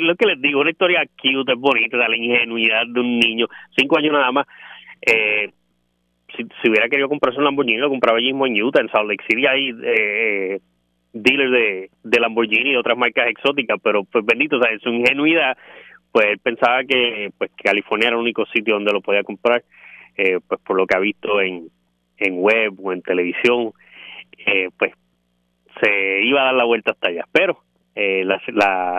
[0.00, 3.98] lo que les digo, una historia cute, es bonita, la ingenuidad de un niño, cinco
[3.98, 4.46] años nada más.
[5.02, 5.50] Eh,
[6.36, 9.08] si, si, hubiera querido comprarse un Lamborghini, lo compraba allí mismo en Utah, en Salt
[9.08, 10.60] Lake City, ahí eh,
[11.12, 14.90] dealer de, de Lamborghini y otras marcas exóticas, pero pues bendito, o sea, en su
[14.90, 15.56] ingenuidad,
[16.12, 19.62] pues él pensaba que pues California era el único sitio donde lo podía comprar,
[20.16, 21.70] eh, pues por lo que ha visto en,
[22.18, 23.72] en web o en televisión,
[24.46, 24.92] eh, pues
[25.80, 27.62] se iba a dar la vuelta hasta allá, pero
[27.94, 28.40] eh, la,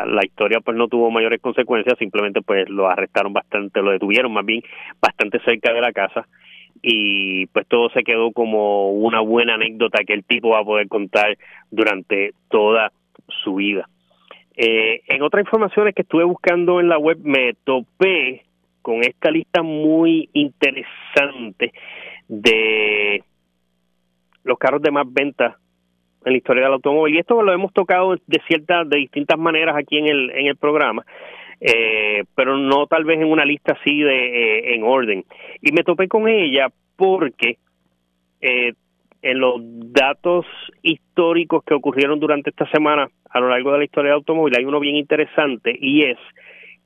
[0.06, 4.46] la, historia pues no tuvo mayores consecuencias, simplemente pues lo arrestaron bastante, lo detuvieron más
[4.46, 4.62] bien
[5.02, 6.28] bastante cerca de la casa
[6.82, 10.88] y pues todo se quedó como una buena anécdota que el tipo va a poder
[10.88, 11.38] contar
[11.72, 12.92] durante toda
[13.44, 13.88] su vida.
[14.56, 18.44] Eh, en otras informaciones que estuve buscando en la web me topé
[18.82, 21.72] con esta lista muy interesante
[22.30, 23.24] de
[24.44, 25.56] los carros de más ventas
[26.24, 29.76] en la historia del automóvil y esto lo hemos tocado de ciertas de distintas maneras
[29.78, 31.06] aquí en el en el programa
[31.62, 35.26] eh, pero no tal vez en una lista así de eh, en orden.
[35.62, 37.58] Y me topé con ella porque
[38.42, 38.74] eh,
[39.22, 40.46] en los datos
[40.82, 44.63] históricos que ocurrieron durante esta semana a lo largo de la historia del automóvil hay
[44.63, 46.18] uno bien interesante y es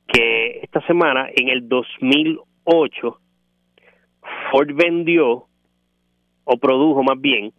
[0.08, 3.20] que esta semana en el 2008
[4.50, 5.44] Ford vendió
[6.44, 7.52] o produjo más bien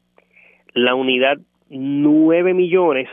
[0.73, 1.38] la unidad
[1.69, 3.10] 9 millones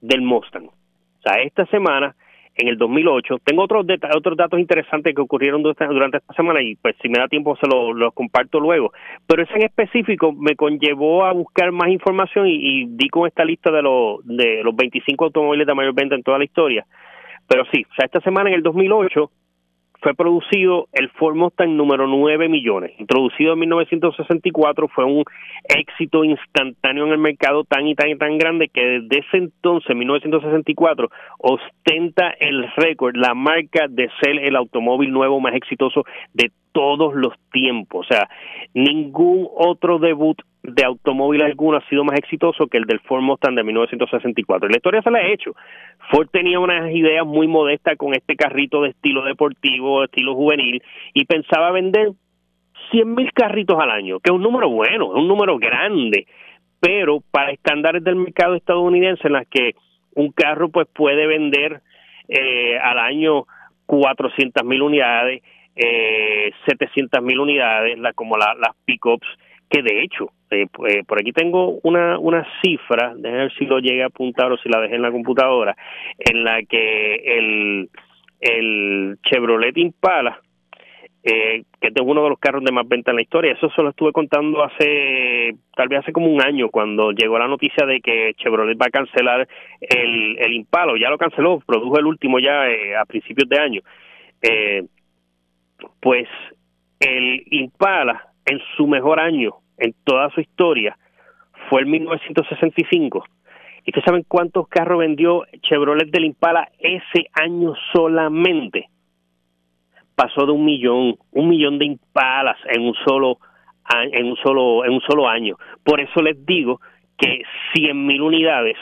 [0.00, 0.66] del Mustang.
[0.66, 2.14] O sea, esta semana
[2.56, 3.38] en el 2008.
[3.44, 7.28] Tengo otros otros datos interesantes que ocurrieron durante esta semana y pues si me da
[7.28, 8.92] tiempo se los comparto luego.
[9.26, 13.70] Pero ese en específico me conllevó a buscar más información y, di con esta lista
[13.70, 16.86] de los de los 25 automóviles de mayor venta en toda la historia.
[17.48, 19.30] Pero sí, o sea, esta semana en el 2008
[20.04, 22.92] fue producido el Ford Mustang número 9 millones.
[22.98, 25.24] Introducido en 1964, fue un
[25.64, 29.96] éxito instantáneo en el mercado tan y tan y tan grande que desde ese entonces,
[29.96, 37.14] 1964, ostenta el récord, la marca de ser el automóvil nuevo más exitoso de todos
[37.14, 38.04] los tiempos.
[38.04, 38.28] O sea,
[38.74, 43.54] ningún otro debut de automóvil alguno ha sido más exitoso que el del Ford Mustang
[43.54, 44.66] de 1964.
[44.66, 45.54] Y la historia se la ha hecho.
[46.10, 50.82] Ford tenía unas ideas muy modestas con este carrito de estilo deportivo, de estilo juvenil,
[51.12, 52.12] y pensaba vender
[52.90, 56.26] 100 mil carritos al año, que es un número bueno, es un número grande,
[56.80, 59.74] pero para estándares del mercado estadounidense en las que
[60.14, 61.82] un carro pues puede vender
[62.28, 63.44] eh, al año
[63.84, 65.42] 400 mil unidades,
[65.76, 69.26] eh, 700 mil unidades, la, como las pickups,
[69.68, 73.78] que de hecho, eh, pues, por aquí tengo una, una cifra, déjame ver si lo
[73.78, 75.76] llegué a apuntar o si la dejé en la computadora,
[76.18, 77.90] en la que el,
[78.40, 80.40] el Chevrolet Impala,
[81.22, 83.82] eh, que es uno de los carros de más venta en la historia, eso se
[83.82, 88.00] lo estuve contando hace, tal vez hace como un año, cuando llegó la noticia de
[88.00, 89.48] que Chevrolet va a cancelar
[89.80, 93.80] el, el Impala, ya lo canceló, produjo el último ya eh, a principios de año.
[94.42, 94.84] Eh,
[96.00, 96.28] pues
[97.00, 100.96] el Impala en su mejor año en toda su historia
[101.68, 103.24] fue el 1965.
[103.84, 108.88] ¿Y ustedes saben cuántos carros vendió Chevrolet del Impala ese año solamente?
[110.14, 113.38] Pasó de un millón, un millón de Impalas en un solo
[114.12, 115.56] en un solo en un solo año.
[115.82, 116.80] Por eso les digo
[117.18, 117.42] que
[117.74, 118.76] 100 mil unidades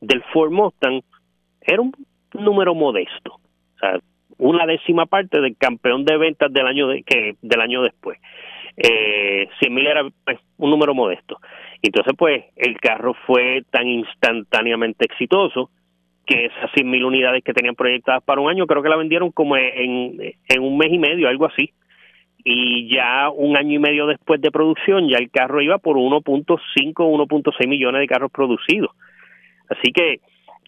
[0.00, 1.02] del Ford Mustang
[1.60, 1.92] era un
[2.32, 3.34] número modesto.
[3.34, 3.98] O sea,
[4.38, 8.18] una décima parte del campeón de ventas del año de, que del año después.
[8.76, 11.38] Eh, 100 mil era pues, un número modesto.
[11.82, 15.70] Entonces, pues, el carro fue tan instantáneamente exitoso
[16.26, 19.30] que esas 100 mil unidades que tenían proyectadas para un año, creo que la vendieron
[19.30, 21.70] como en, en un mes y medio, algo así.
[22.44, 26.60] Y ya un año y medio después de producción, ya el carro iba por 1.5,
[26.94, 28.90] 1.6 millones de carros producidos.
[29.68, 30.20] Así que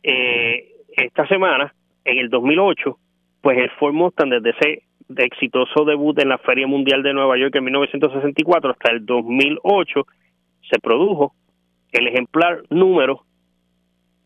[0.02, 1.72] eh, esta semana,
[2.04, 2.98] en el 2008,
[3.40, 4.82] pues el Ford Mustang desde ese
[5.16, 10.06] exitoso debut en la Feria Mundial de Nueva York en 1964 hasta el 2008
[10.70, 11.34] se produjo
[11.92, 13.24] el ejemplar número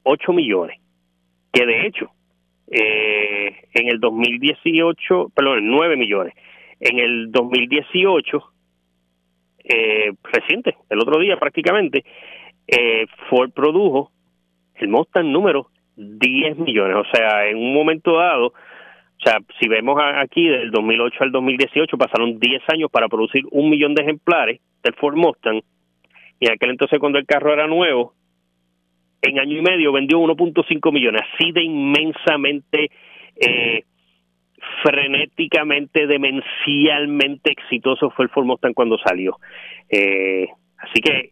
[0.02, 0.80] 8 millones,
[1.52, 2.10] que de hecho
[2.68, 6.34] eh, en el 2018, perdón, 9 millones,
[6.80, 8.52] en el 2018,
[9.64, 12.04] eh, reciente, el otro día prácticamente,
[12.66, 14.10] eh, Ford produjo
[14.74, 18.54] el Mustang número 10 millones, o sea, en un momento dado,
[19.22, 23.70] o sea, si vemos aquí del 2008 al 2018 pasaron 10 años para producir un
[23.70, 25.62] millón de ejemplares del Ford Mustang
[26.40, 28.14] y en aquel entonces cuando el carro era nuevo,
[29.22, 32.90] en año y medio vendió 1.5 millones, así de inmensamente,
[33.36, 33.84] eh,
[34.82, 39.36] frenéticamente, demencialmente exitoso fue el Ford Mustang cuando salió.
[39.88, 41.30] Eh, así que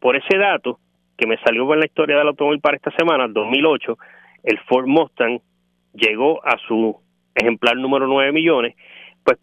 [0.00, 0.80] por ese dato
[1.16, 3.96] que me salió en la historia del automóvil para esta semana, 2008,
[4.42, 5.38] el Ford Mustang
[5.94, 7.00] llegó a su
[7.34, 8.74] ejemplar número 9 millones,
[9.24, 9.38] pues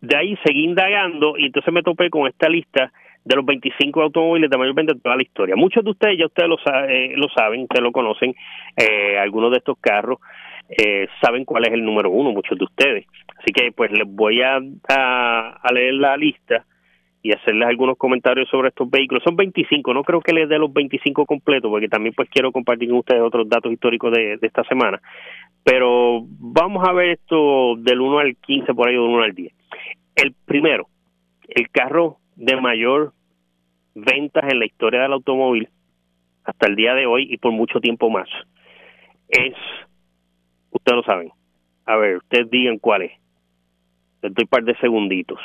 [0.00, 2.92] de ahí seguí indagando y entonces me topé con esta lista
[3.24, 5.56] de los 25 automóviles de mayor venta de toda la historia.
[5.56, 8.34] Muchos de ustedes ya ustedes lo, eh, lo saben, ustedes lo conocen,
[8.76, 10.18] eh, algunos de estos carros
[10.68, 13.06] eh, saben cuál es el número uno, muchos de ustedes.
[13.38, 16.64] Así que pues les voy a, a leer la lista
[17.24, 19.22] y hacerles algunos comentarios sobre estos vehículos.
[19.24, 22.90] Son 25, no creo que les dé los 25 completos, porque también pues quiero compartir
[22.90, 25.00] con ustedes otros datos históricos de, esta semana.
[25.64, 29.52] Pero vamos a ver esto del 1 al 15, por ahí del 1 al 10.
[30.16, 30.86] El primero,
[31.48, 33.12] el carro de mayor
[33.94, 35.68] ventas en la historia del automóvil
[36.44, 38.28] hasta el día de hoy y por mucho tiempo más
[39.28, 39.54] es,
[40.70, 41.30] ustedes lo saben,
[41.86, 43.12] a ver, ustedes digan cuál es.
[44.22, 45.40] Les doy un par de segunditos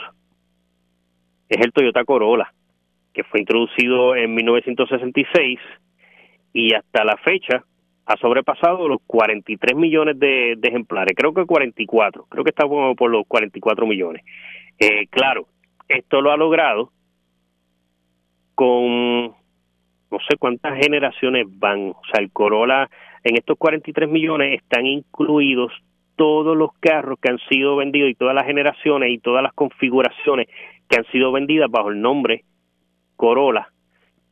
[1.50, 2.54] es el Toyota Corolla,
[3.12, 5.60] que fue introducido en 1966
[6.54, 7.64] y hasta la fecha
[8.10, 13.28] ha sobrepasado los 43 millones de, ejemplares, creo que 44, creo que está por los
[13.28, 14.26] 44 millones.
[14.80, 15.46] Eh, claro,
[15.88, 16.92] esto lo ha logrado
[18.56, 21.90] con no sé cuántas generaciones van.
[21.90, 22.90] O sea, el Corolla,
[23.24, 25.72] en estos 43 millones están incluidos
[26.16, 30.48] todos los carros que han sido vendidos y todas las generaciones y todas las configuraciones
[30.90, 32.44] que han sido vendidas bajo el nombre
[33.16, 33.70] Corolla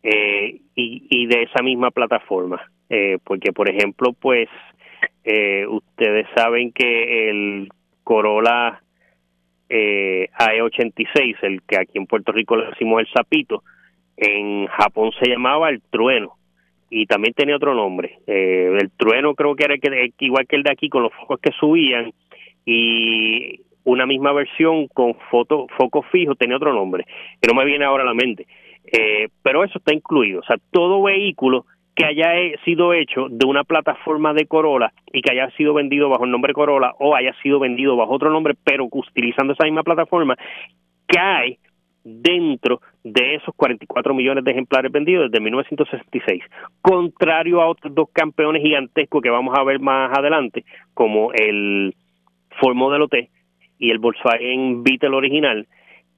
[0.01, 2.59] eh, y, de esa misma plataforma.
[2.89, 4.49] Eh, porque, por ejemplo, pues
[5.23, 7.69] eh, ustedes saben que el
[8.03, 8.81] Corolla
[9.69, 13.63] eh, AE86, el que aquí en Puerto Rico le decimos el Zapito,
[14.15, 16.37] en Japón se llamaba el Trueno
[16.89, 18.19] y también tenía otro nombre.
[18.27, 19.75] Eh, el trueno creo que era
[20.19, 22.13] igual que el de aquí, con los focos que subían
[22.65, 27.05] y una misma versión con foto, foco fijo tenía otro nombre,
[27.41, 28.47] que no me viene ahora a la mente.
[28.85, 30.39] Eh, pero eso está incluido.
[30.39, 31.65] O sea, todo vehículo
[31.97, 32.29] que haya
[32.63, 36.53] sido hecho de una plataforma de Corolla y que haya sido vendido bajo el nombre
[36.53, 40.37] Corolla o haya sido vendido bajo otro nombre, pero utilizando esa misma plataforma,
[41.07, 41.57] cae
[42.03, 46.43] dentro de esos 44 millones de ejemplares vendidos desde 1966,
[46.81, 51.95] contrario a otros dos campeones gigantescos que vamos a ver más adelante, como el
[52.61, 53.31] Ford Model T
[53.79, 55.67] y el Volkswagen Beetle original,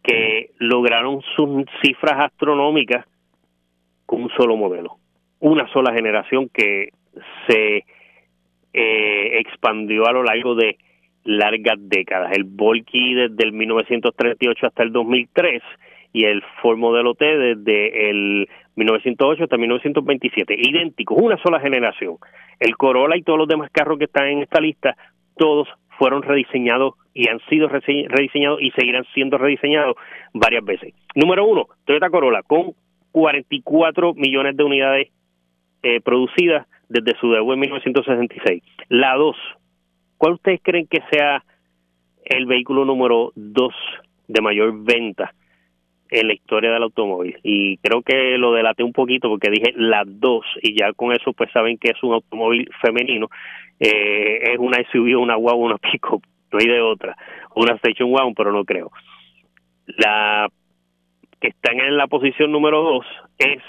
[0.03, 3.05] que lograron sus cifras astronómicas
[4.05, 4.97] con un solo modelo,
[5.39, 6.89] una sola generación que
[7.47, 7.85] se
[8.73, 10.77] eh, expandió a lo largo de
[11.23, 12.31] largas décadas.
[12.35, 15.61] El Volky desde el 1938 hasta el 2003
[16.13, 20.55] y el Ford Modelo T desde el 1908 hasta 1927.
[20.57, 22.17] Idénticos, una sola generación.
[22.59, 24.95] El Corolla y todos los demás carros que están en esta lista,
[25.37, 29.95] todos fueron rediseñados y han sido rediseñados y seguirán siendo rediseñados
[30.33, 30.93] varias veces.
[31.15, 32.73] Número uno, Toyota Corolla con
[33.11, 35.07] 44 millones de unidades
[35.83, 38.63] eh, producidas desde su debut en 1966.
[38.89, 39.37] La dos,
[40.19, 41.45] ¿Cuál ustedes creen que sea
[42.25, 43.73] el vehículo número dos
[44.27, 45.33] de mayor venta
[46.09, 47.39] en la historia del automóvil?
[47.41, 51.31] Y creo que lo delaté un poquito porque dije las dos y ya con eso
[51.31, 53.29] pues saben que es un automóvil femenino.
[53.79, 57.15] Eh, es una SUV, una guagua, una pico, no hay de otra.
[57.55, 58.91] Una Station Wagon, pero no creo.
[59.85, 60.49] La
[61.39, 63.05] que está en la posición número dos
[63.37, 63.63] es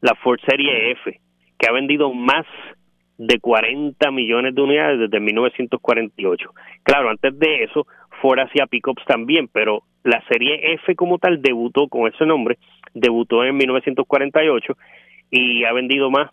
[0.00, 1.20] la Ford Serie F,
[1.58, 2.46] que ha vendido más
[3.18, 6.50] de 40 millones de unidades desde 1948.
[6.82, 7.86] Claro, antes de eso,
[8.20, 12.58] Ford hacía pickups también, pero la serie F como tal debutó con ese nombre,
[12.94, 14.76] debutó en 1948
[15.30, 16.30] y ha vendido más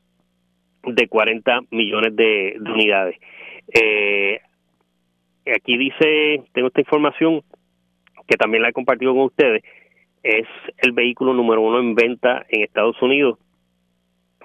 [0.83, 3.17] de 40 millones de, unidades.
[3.73, 4.39] Eh,
[5.55, 7.41] aquí dice, tengo esta información
[8.27, 9.63] que también la he compartido con ustedes,
[10.21, 13.37] es el vehículo número uno en venta en Estados Unidos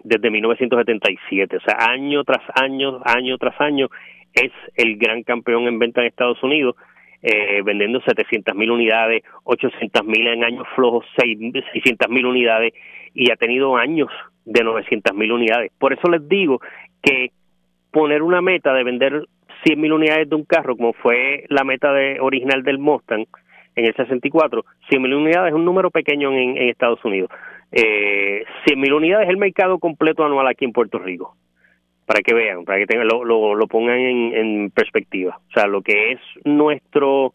[0.05, 1.57] desde 1977.
[1.57, 3.89] O sea, año tras año, año tras año,
[4.35, 6.77] es el gran campeón en venta en Estados Unidos,
[7.23, 12.73] eh, vendiendo 700 mil unidades, 800 mil en años flojos, 600 mil unidades,
[13.15, 14.09] y ha tenido años
[14.45, 15.73] de 900 mil unidades.
[15.79, 16.61] Por eso les digo
[17.03, 17.33] que
[17.91, 19.25] poner una meta de vender
[19.65, 23.27] 100 mil unidades de un carro, como fue la meta de, original del Mustang
[23.75, 27.31] en el 64, 100 mil unidades es un número pequeño en Estados Unidos
[27.73, 31.37] eh, 100.000 unidades es el mercado completo anual aquí en Puerto Rico.
[32.07, 35.39] Para que vean, para que tengan, lo, lo, pongan en, en perspectiva.
[35.49, 37.35] O sea, lo que es nuestro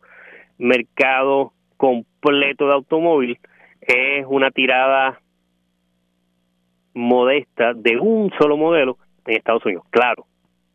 [0.58, 3.38] mercado completo de automóvil
[3.82, 5.20] es una tirada
[6.96, 9.84] modesta de un solo modelo en Estados Unidos.
[9.90, 10.26] Claro,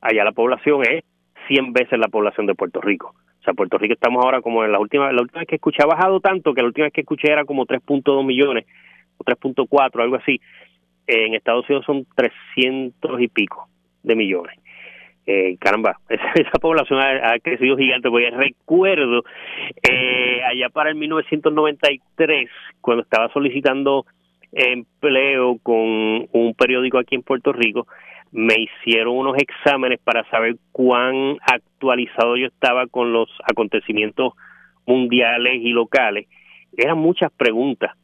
[0.01, 1.05] allá la población es
[1.49, 3.15] 100 veces la población de Puerto Rico.
[3.41, 5.83] O sea, Puerto Rico estamos ahora como en la última, la última vez que escuché
[5.83, 8.67] ha bajado tanto que la última vez que escuché era como 3.2 millones
[9.19, 10.41] o 3.4, algo así.
[11.07, 13.69] En Estados Unidos son 300 y pico
[14.03, 14.59] de millones.
[15.31, 19.25] Eh, caramba, esa, población ha, crecido gigante, porque recuerdo
[19.87, 22.49] eh, allá para el 1993,
[22.81, 24.07] cuando estaba solicitando
[24.53, 25.77] empleo con
[26.33, 27.87] un periódico aquí en Puerto Rico,
[28.33, 34.33] me hicieron unos exámenes para saber cuán actualizado yo estaba con los acontecimientos
[34.87, 36.27] mundiales y locales.
[36.75, 37.95] Eran muchas preguntas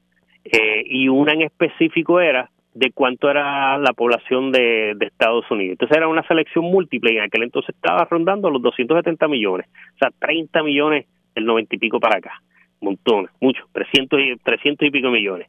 [0.45, 5.72] eh, y una en específico era de cuánto era la población de, Estados Unidos.
[5.72, 9.99] Entonces era una selección múltiple y en aquel entonces estaba rondando los 270 millones, o
[9.99, 12.42] sea, 30 millones del 90 y pico para acá,
[12.80, 15.49] montones, mucho, 300 y, 300 y pico millones.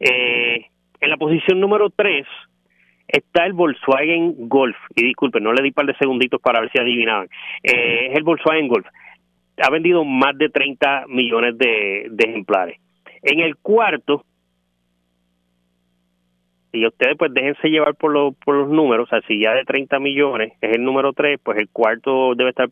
[0.00, 0.66] Eh,
[1.00, 2.26] en la posición número 3
[3.06, 6.70] está el Volkswagen Golf, y disculpen, no le di un par de segunditos para ver
[6.72, 7.28] si adivinaban,
[7.62, 8.86] eh, es el Volkswagen Golf,
[9.62, 12.80] ha vendido más de 30 millones de ejemplares.
[13.22, 14.24] En el cuarto,
[16.74, 19.64] y ustedes pues déjense llevar por, lo, por los números, o sea, si ya de
[19.64, 22.68] 30 millones es el número 3, pues el cuarto debe estar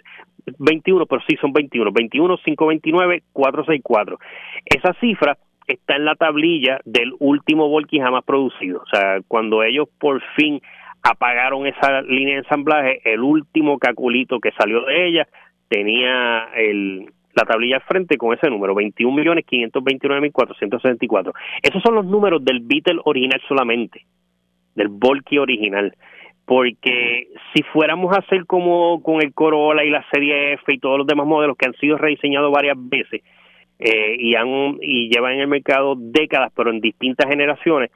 [0.60, 1.92] 21, pero sí son 21.
[1.92, 4.18] 21.529.464.
[4.66, 8.82] Esa cifra está en la tablilla del último Volky jamás producido.
[8.82, 10.60] O sea, cuando ellos por fin
[11.04, 15.28] apagaron esa línea de ensamblaje, el último caculito que salió de ella
[15.68, 21.32] tenía el, la tablilla al frente con ese número, 21.529.464.
[21.62, 24.06] Esos son los números del Beetle original solamente,
[24.76, 25.96] del Volky original.
[26.46, 30.98] Porque si fuéramos a hacer como con el Corolla y la Serie F y todos
[30.98, 33.22] los demás modelos que han sido rediseñados varias veces
[33.80, 37.92] eh, y, han, y llevan en el mercado décadas, pero en distintas generaciones,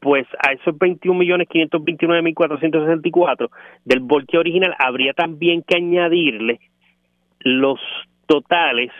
[0.00, 3.48] pues a esos 21.529.464
[3.84, 6.60] del Volky original habría también que añadirle
[7.40, 7.80] los
[8.26, 8.90] totales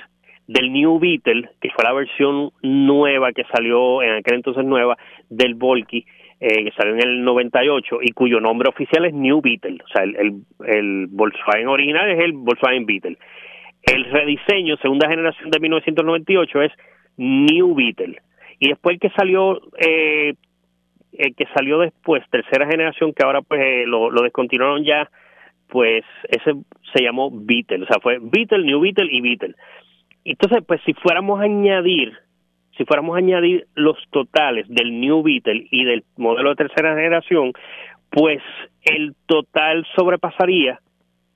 [0.46, 4.96] del New Beetle, que fue la versión nueva que salió en aquel entonces nueva
[5.28, 6.06] del Volky,
[6.40, 10.04] eh, que salió en el 98 y cuyo nombre oficial es New Beetle, o sea,
[10.04, 13.16] el, Volkswagen original es el Volkswagen Beetle.
[13.82, 16.72] El rediseño, segunda generación de 1998, es
[17.16, 18.20] New Beetle.
[18.58, 20.34] Y después el que salió, eh,
[21.12, 25.08] el que salió después, tercera generación, que ahora pues eh, lo descontinuaron ya,
[25.68, 26.52] pues ese
[26.94, 29.54] se llamó Beetle, o sea, fue Beetle, New Beetle y Beetle.
[30.24, 32.12] Entonces, pues si fuéramos a añadir,
[32.76, 37.52] si fuéramos a añadir los totales del New Beetle y del modelo de tercera generación,
[38.10, 38.42] pues
[38.82, 40.80] el total sobrepasaría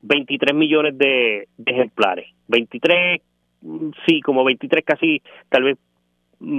[0.03, 2.27] 23 millones de, ejemplares.
[2.49, 3.21] 23,
[4.07, 5.90] sí, como 23 casi, tal vez Mm,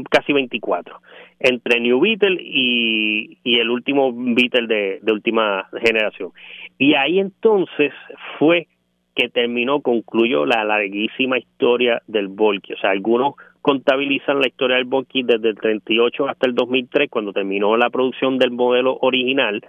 [0.09, 1.01] casi 24
[1.39, 6.31] entre New Beetle y, y el último Beetle de, de, última generación.
[6.77, 7.91] Y ahí entonces
[8.37, 8.67] fue
[9.15, 12.73] que terminó, concluyó la larguísima historia del Volky.
[12.73, 17.33] O sea, algunos contabilizan la historia del Volky desde el 38 hasta el 2003, cuando
[17.33, 19.61] terminó la producción del modelo original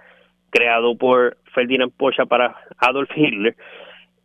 [0.49, 3.55] creado por Ferdinand Porsche para Adolf Hitler.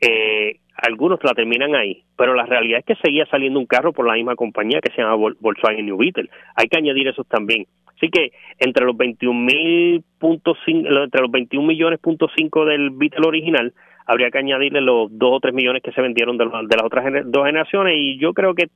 [0.01, 4.07] Eh, algunos la terminan ahí, pero la realidad es que seguía saliendo un carro por
[4.07, 6.31] la misma compañía que se llama Volkswagen New Beetle.
[6.55, 7.67] Hay que añadir esos también.
[7.97, 13.73] Así que entre los 21 mil entre los 21 millones punto cinco del Beetle original,
[14.07, 17.05] habría que añadirle los 2 o 3 millones que se vendieron de, de las otras
[17.27, 18.69] dos generaciones y yo creo que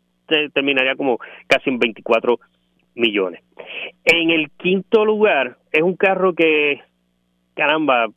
[0.52, 2.40] terminaría como casi en 24
[2.96, 3.42] millones.
[4.04, 6.80] En el quinto lugar es un carro que,
[7.54, 8.08] caramba,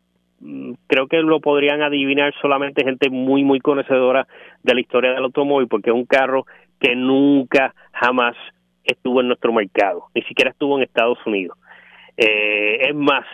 [0.87, 4.27] creo que lo podrían adivinar solamente gente muy, muy conocedora
[4.63, 6.45] de la historia del automóvil, porque es un carro
[6.79, 8.35] que nunca, jamás
[8.83, 11.57] estuvo en nuestro mercado, ni siquiera estuvo en Estados Unidos.
[12.17, 13.25] Eh, es más,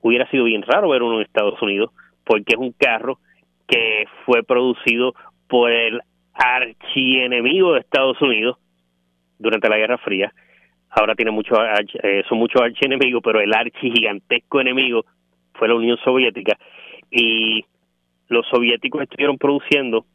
[0.00, 1.90] hubiera sido bien raro ver uno en Estados Unidos,
[2.24, 3.18] porque es un carro
[3.66, 5.14] que fue producido
[5.48, 6.00] por el
[6.34, 8.58] archienemigo de Estados Unidos
[9.38, 10.32] durante la Guerra Fría.
[10.90, 11.54] Ahora tiene mucho,
[12.02, 15.04] eh, son muchos archienemigos, pero el archigigantesco enemigo
[15.54, 16.58] fue la Unión Soviética,
[17.10, 17.64] y
[18.28, 20.06] los soviéticos estuvieron produciendo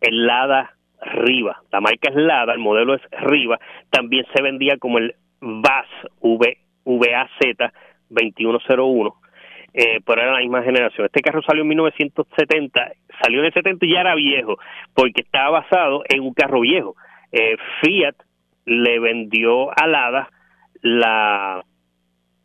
[0.00, 1.62] el Lada Riva.
[1.72, 3.58] La marca es Lada, el modelo es Riva,
[3.90, 5.88] también se vendía como el VAZ,
[6.20, 7.72] v, VAZ
[8.08, 9.14] 2101,
[9.74, 11.06] eh, pero era la misma generación.
[11.06, 12.92] Este carro salió en 1970,
[13.22, 14.58] salió en el 70 y ya era viejo,
[14.94, 16.96] porque estaba basado en un carro viejo.
[17.32, 18.14] Eh, Fiat
[18.64, 20.30] le vendió a Lada
[20.82, 21.64] la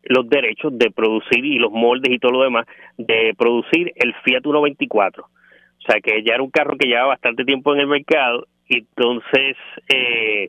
[0.04, 4.42] los derechos de producir y los moldes y todo lo demás de producir el Fiat
[4.42, 5.24] 124.
[5.24, 8.78] O sea que ya era un carro que llevaba bastante tiempo en el mercado y
[8.78, 9.56] entonces
[9.88, 10.48] eh,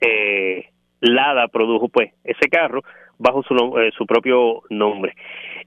[0.00, 0.66] eh,
[1.00, 2.82] Lada produjo pues ese carro
[3.18, 5.14] bajo su, eh, su propio nombre.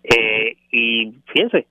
[0.04, 1.68] Eh, y fíjense,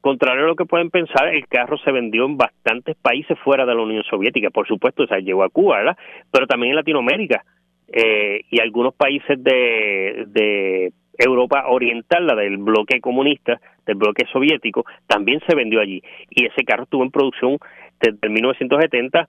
[0.00, 3.74] contrario a lo que pueden pensar, el carro se vendió en bastantes países fuera de
[3.74, 5.98] la Unión Soviética, por supuesto, o sea, llegó a Cuba, ¿verdad?
[6.30, 7.44] Pero también en Latinoamérica
[7.92, 14.84] eh, y algunos países de, de Europa Oriental, la del bloque comunista, del bloque soviético,
[15.06, 16.02] también se vendió allí.
[16.30, 17.58] Y ese carro estuvo en producción
[18.00, 19.28] desde 1970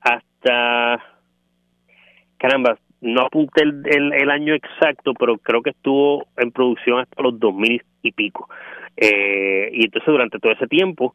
[0.00, 1.02] hasta,
[2.36, 7.38] caramba, no apunté el, el, año exacto, pero creo que estuvo en producción hasta los
[7.38, 8.48] 2000 y pico.
[8.96, 11.14] Eh, y entonces durante todo ese tiempo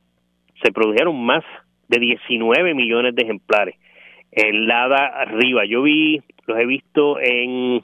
[0.64, 1.44] se produjeron más
[1.88, 3.76] de 19 millones de ejemplares
[4.32, 5.66] en Lada arriba.
[5.66, 7.82] Yo vi, los he visto en,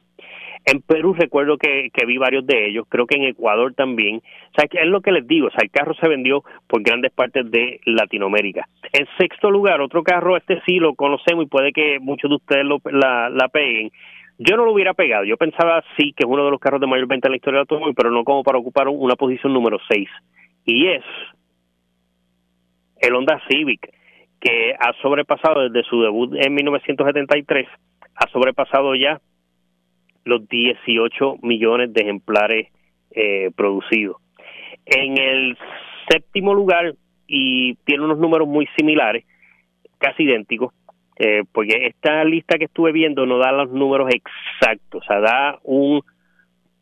[0.66, 4.18] en Perú, recuerdo que, que vi varios de ellos, creo que en Ecuador también.
[4.18, 4.22] O
[4.56, 7.50] sea, es lo que les digo, o sea, el carro se vendió por grandes partes
[7.52, 8.68] de Latinoamérica.
[8.94, 12.66] En sexto lugar, otro carro, este sí lo conocemos y puede que muchos de ustedes
[12.66, 13.92] lo, la, la peguen,
[14.38, 15.26] Yo no lo hubiera pegado.
[15.26, 17.58] Yo pensaba sí que es uno de los carros de mayor venta en la historia
[17.58, 20.08] del automóvil, pero no como para ocupar una posición número 6.
[20.66, 21.04] Y es
[23.02, 23.94] el Honda Civic,
[24.44, 27.66] que ha sobrepasado desde su debut en 1973,
[28.16, 29.22] ha sobrepasado ya
[30.26, 32.68] los 18 millones de ejemplares
[33.12, 34.18] eh, producidos.
[34.86, 35.58] En el
[36.10, 36.94] séptimo lugar,
[37.26, 39.26] y tiene unos números muy similares,
[39.98, 40.74] casi idénticos,
[41.20, 45.60] eh, porque esta lista que estuve viendo no da los números exactos, o sea, da
[45.64, 46.02] un,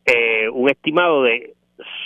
[0.04, 1.54] eh, un estimado de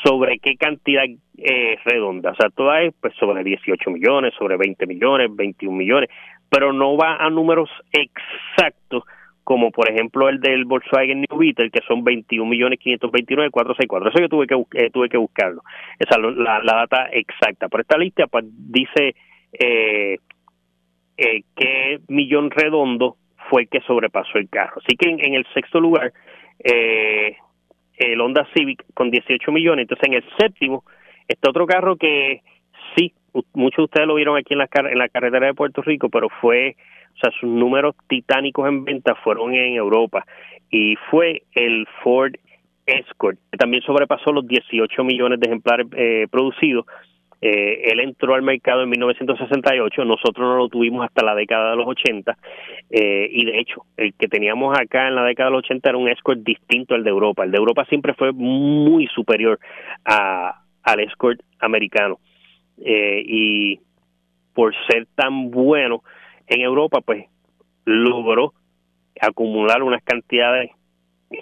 [0.05, 1.05] sobre qué cantidad
[1.39, 6.11] eh, redonda, o sea, toda es pues sobre 18 millones, sobre 20 millones, 21 millones,
[6.49, 9.05] pero no va a números exactos
[9.45, 14.09] como por ejemplo el del Volkswagen New Beetle, que son 21 millones 529 464.
[14.09, 15.63] Eso yo tuve que eh, tuve que buscarlo,
[16.01, 17.69] esa la, la data exacta.
[17.69, 19.15] Por esta lista pues dice
[19.53, 20.19] eh,
[21.17, 23.17] eh, qué millón redondo
[23.49, 24.81] fue el que sobrepasó el carro.
[24.85, 26.13] Así que en, el sexto lugar,
[26.63, 27.37] eh,
[27.97, 29.85] el Honda Civic con 18 millones.
[29.85, 30.85] Entonces en el séptimo
[31.29, 32.43] está otro carro que
[32.95, 33.13] sí,
[33.53, 36.29] muchos de ustedes lo vieron aquí en la, en la carretera de Puerto Rico, pero
[36.41, 36.77] fue,
[37.15, 40.25] o sea, sus números titánicos en venta fueron en Europa
[40.71, 42.35] y fue el Ford
[42.87, 46.87] Escort, que también sobrepasó los 18 millones de ejemplares eh, producidos
[47.41, 51.77] eh, él entró al mercado en 1968, nosotros no lo tuvimos hasta la década de
[51.77, 52.37] los 80
[52.91, 55.99] eh, y de hecho el que teníamos acá en la década de los 80 era
[55.99, 57.45] un Escort distinto al de Europa.
[57.45, 59.59] El de Europa siempre fue muy superior
[60.05, 62.19] a, al Escort americano
[62.83, 63.81] eh, y
[64.55, 66.03] por ser tan bueno
[66.47, 67.27] en Europa pues
[67.85, 68.55] logró
[69.21, 70.71] acumular unas cantidades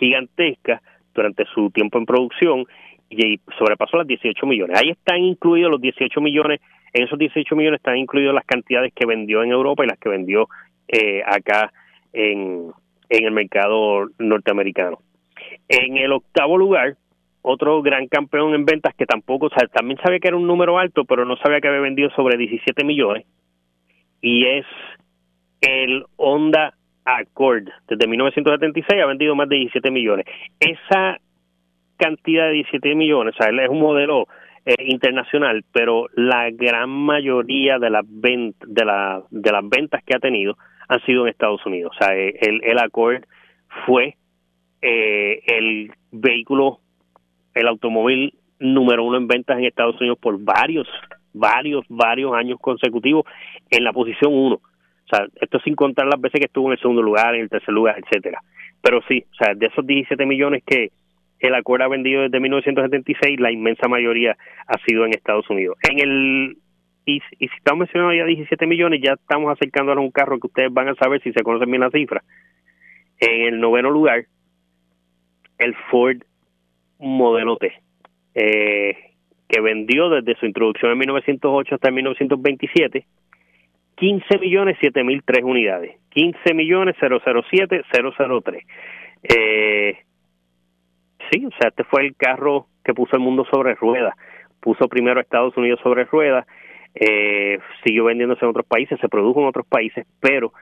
[0.00, 0.82] gigantescas
[1.14, 2.66] durante su tiempo en producción
[3.10, 4.78] y sobrepasó las 18 millones.
[4.78, 6.60] Ahí están incluidos los 18 millones,
[6.92, 10.08] en esos 18 millones están incluidos las cantidades que vendió en Europa y las que
[10.08, 10.48] vendió
[10.88, 11.72] eh, acá
[12.12, 12.70] en,
[13.08, 14.98] en el mercado norteamericano.
[15.68, 16.96] En el octavo lugar,
[17.42, 20.78] otro gran campeón en ventas que tampoco, o sea, también sabía que era un número
[20.78, 23.26] alto, pero no sabía que había vendido sobre 17 millones,
[24.22, 24.66] y es
[25.60, 26.74] el Honda
[27.04, 27.68] Accord.
[27.86, 30.24] Desde 1976 ha vendido más de 17 millones.
[30.58, 31.18] Esa
[31.96, 34.26] cantidad de 17 millones, o sea, él es un modelo
[34.66, 40.16] eh, internacional, pero la gran mayoría de las ventas de, la, de las ventas que
[40.16, 40.56] ha tenido
[40.88, 41.92] han sido en Estados Unidos.
[41.94, 43.24] O sea, eh, el, el Accord
[43.86, 44.16] fue
[44.80, 46.80] eh, el vehículo,
[47.54, 50.88] el automóvil número uno en ventas en Estados Unidos por varios,
[51.32, 53.24] varios, varios años consecutivos
[53.70, 54.56] en la posición uno.
[54.56, 57.50] O sea, esto sin contar las veces que estuvo en el segundo lugar, en el
[57.50, 58.40] tercer lugar, etcétera.
[58.80, 60.90] Pero sí, o sea, de esos 17 millones que,
[61.48, 64.36] el acuerdo ha vendido desde 1976, la inmensa mayoría
[64.66, 65.76] ha sido en Estados Unidos.
[65.82, 66.56] En el
[67.06, 70.72] y, si estamos mencionando ya 17 millones, ya estamos acercándonos a un carro que ustedes
[70.72, 72.22] van a saber si se conocen bien la cifra.
[73.18, 74.24] En el noveno lugar,
[75.58, 76.22] el Ford
[76.98, 77.72] Modelo T,
[78.34, 78.96] eh,
[79.48, 83.06] que vendió desde su introducción en 1908 hasta 1927
[83.96, 85.96] 15 millones 7 mil tres unidades.
[86.10, 88.64] 15 millones 007 003.
[89.22, 89.98] Eh,
[91.30, 94.14] sí, o sea, este fue el carro que puso el mundo sobre ruedas.
[94.60, 96.46] Puso primero Estados Unidos sobre ruedas,
[96.94, 100.52] eh, siguió vendiéndose en otros países, se produjo en otros países, pero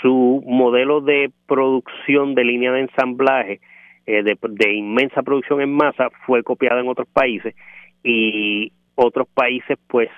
[0.00, 3.60] su modelo de producción de línea de ensamblaje,
[4.06, 7.54] eh, de, inmensa producción en masa, fue copiada en otros países
[8.02, 10.10] y otros países pues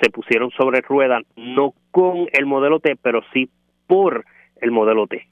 [0.00, 3.48] se pusieron sobre ruedas, no con el modelo T, pero sí
[3.86, 4.24] por
[4.60, 5.26] el modelo T.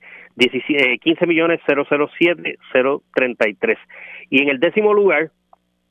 [0.48, 2.58] 15 millones 007
[3.14, 3.78] 033.
[4.30, 5.30] Y en el décimo lugar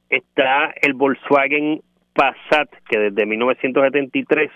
[0.09, 1.81] está el Volkswagen
[2.13, 4.49] Passat, que desde 1973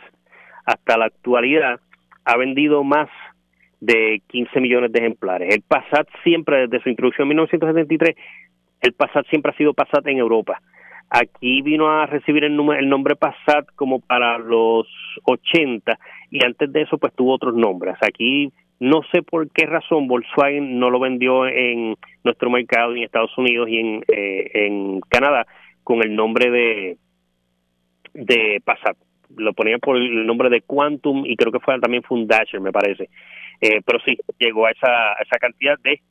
[0.65, 1.79] hasta la actualidad
[2.25, 3.09] ha vendido más
[3.79, 5.53] de 15 millones de ejemplares.
[5.53, 8.15] El Passat siempre, desde su introducción en 1973,
[8.81, 10.61] el Passat siempre ha sido Passat en Europa.
[11.09, 14.87] Aquí vino a recibir el, el nombre Passat como para los
[15.25, 15.99] 80
[16.31, 17.95] y antes de eso pues tuvo otros nombres.
[18.01, 18.51] Aquí
[18.83, 23.69] no sé por qué razón Volkswagen no lo vendió en nuestro mercado en Estados Unidos
[23.69, 25.47] y en, eh, en Canadá
[25.85, 26.97] con el nombre de,
[28.13, 28.97] de Passat.
[29.37, 33.07] Lo ponían por el nombre de Quantum y creo que fue también Fundasher, me parece.
[33.61, 36.01] Eh, pero sí, llegó a esa, esa cantidad de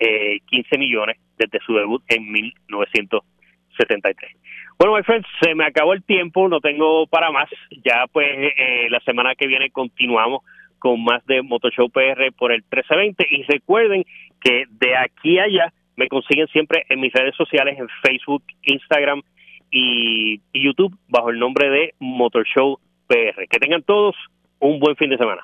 [0.00, 4.32] eh, 15 millones desde su debut en 1973.
[4.80, 7.48] Bueno, my friends, se me acabó el tiempo, no tengo para más.
[7.84, 10.42] Ya pues eh, la semana que viene continuamos
[10.86, 14.04] con más de Motoshow PR por el 1320 y recuerden
[14.40, 19.20] que de aquí a allá me consiguen siempre en mis redes sociales en Facebook, Instagram
[19.68, 22.78] y, y YouTube bajo el nombre de Motorshow
[23.08, 23.48] PR.
[23.50, 24.14] Que tengan todos
[24.60, 25.42] un buen fin de semana.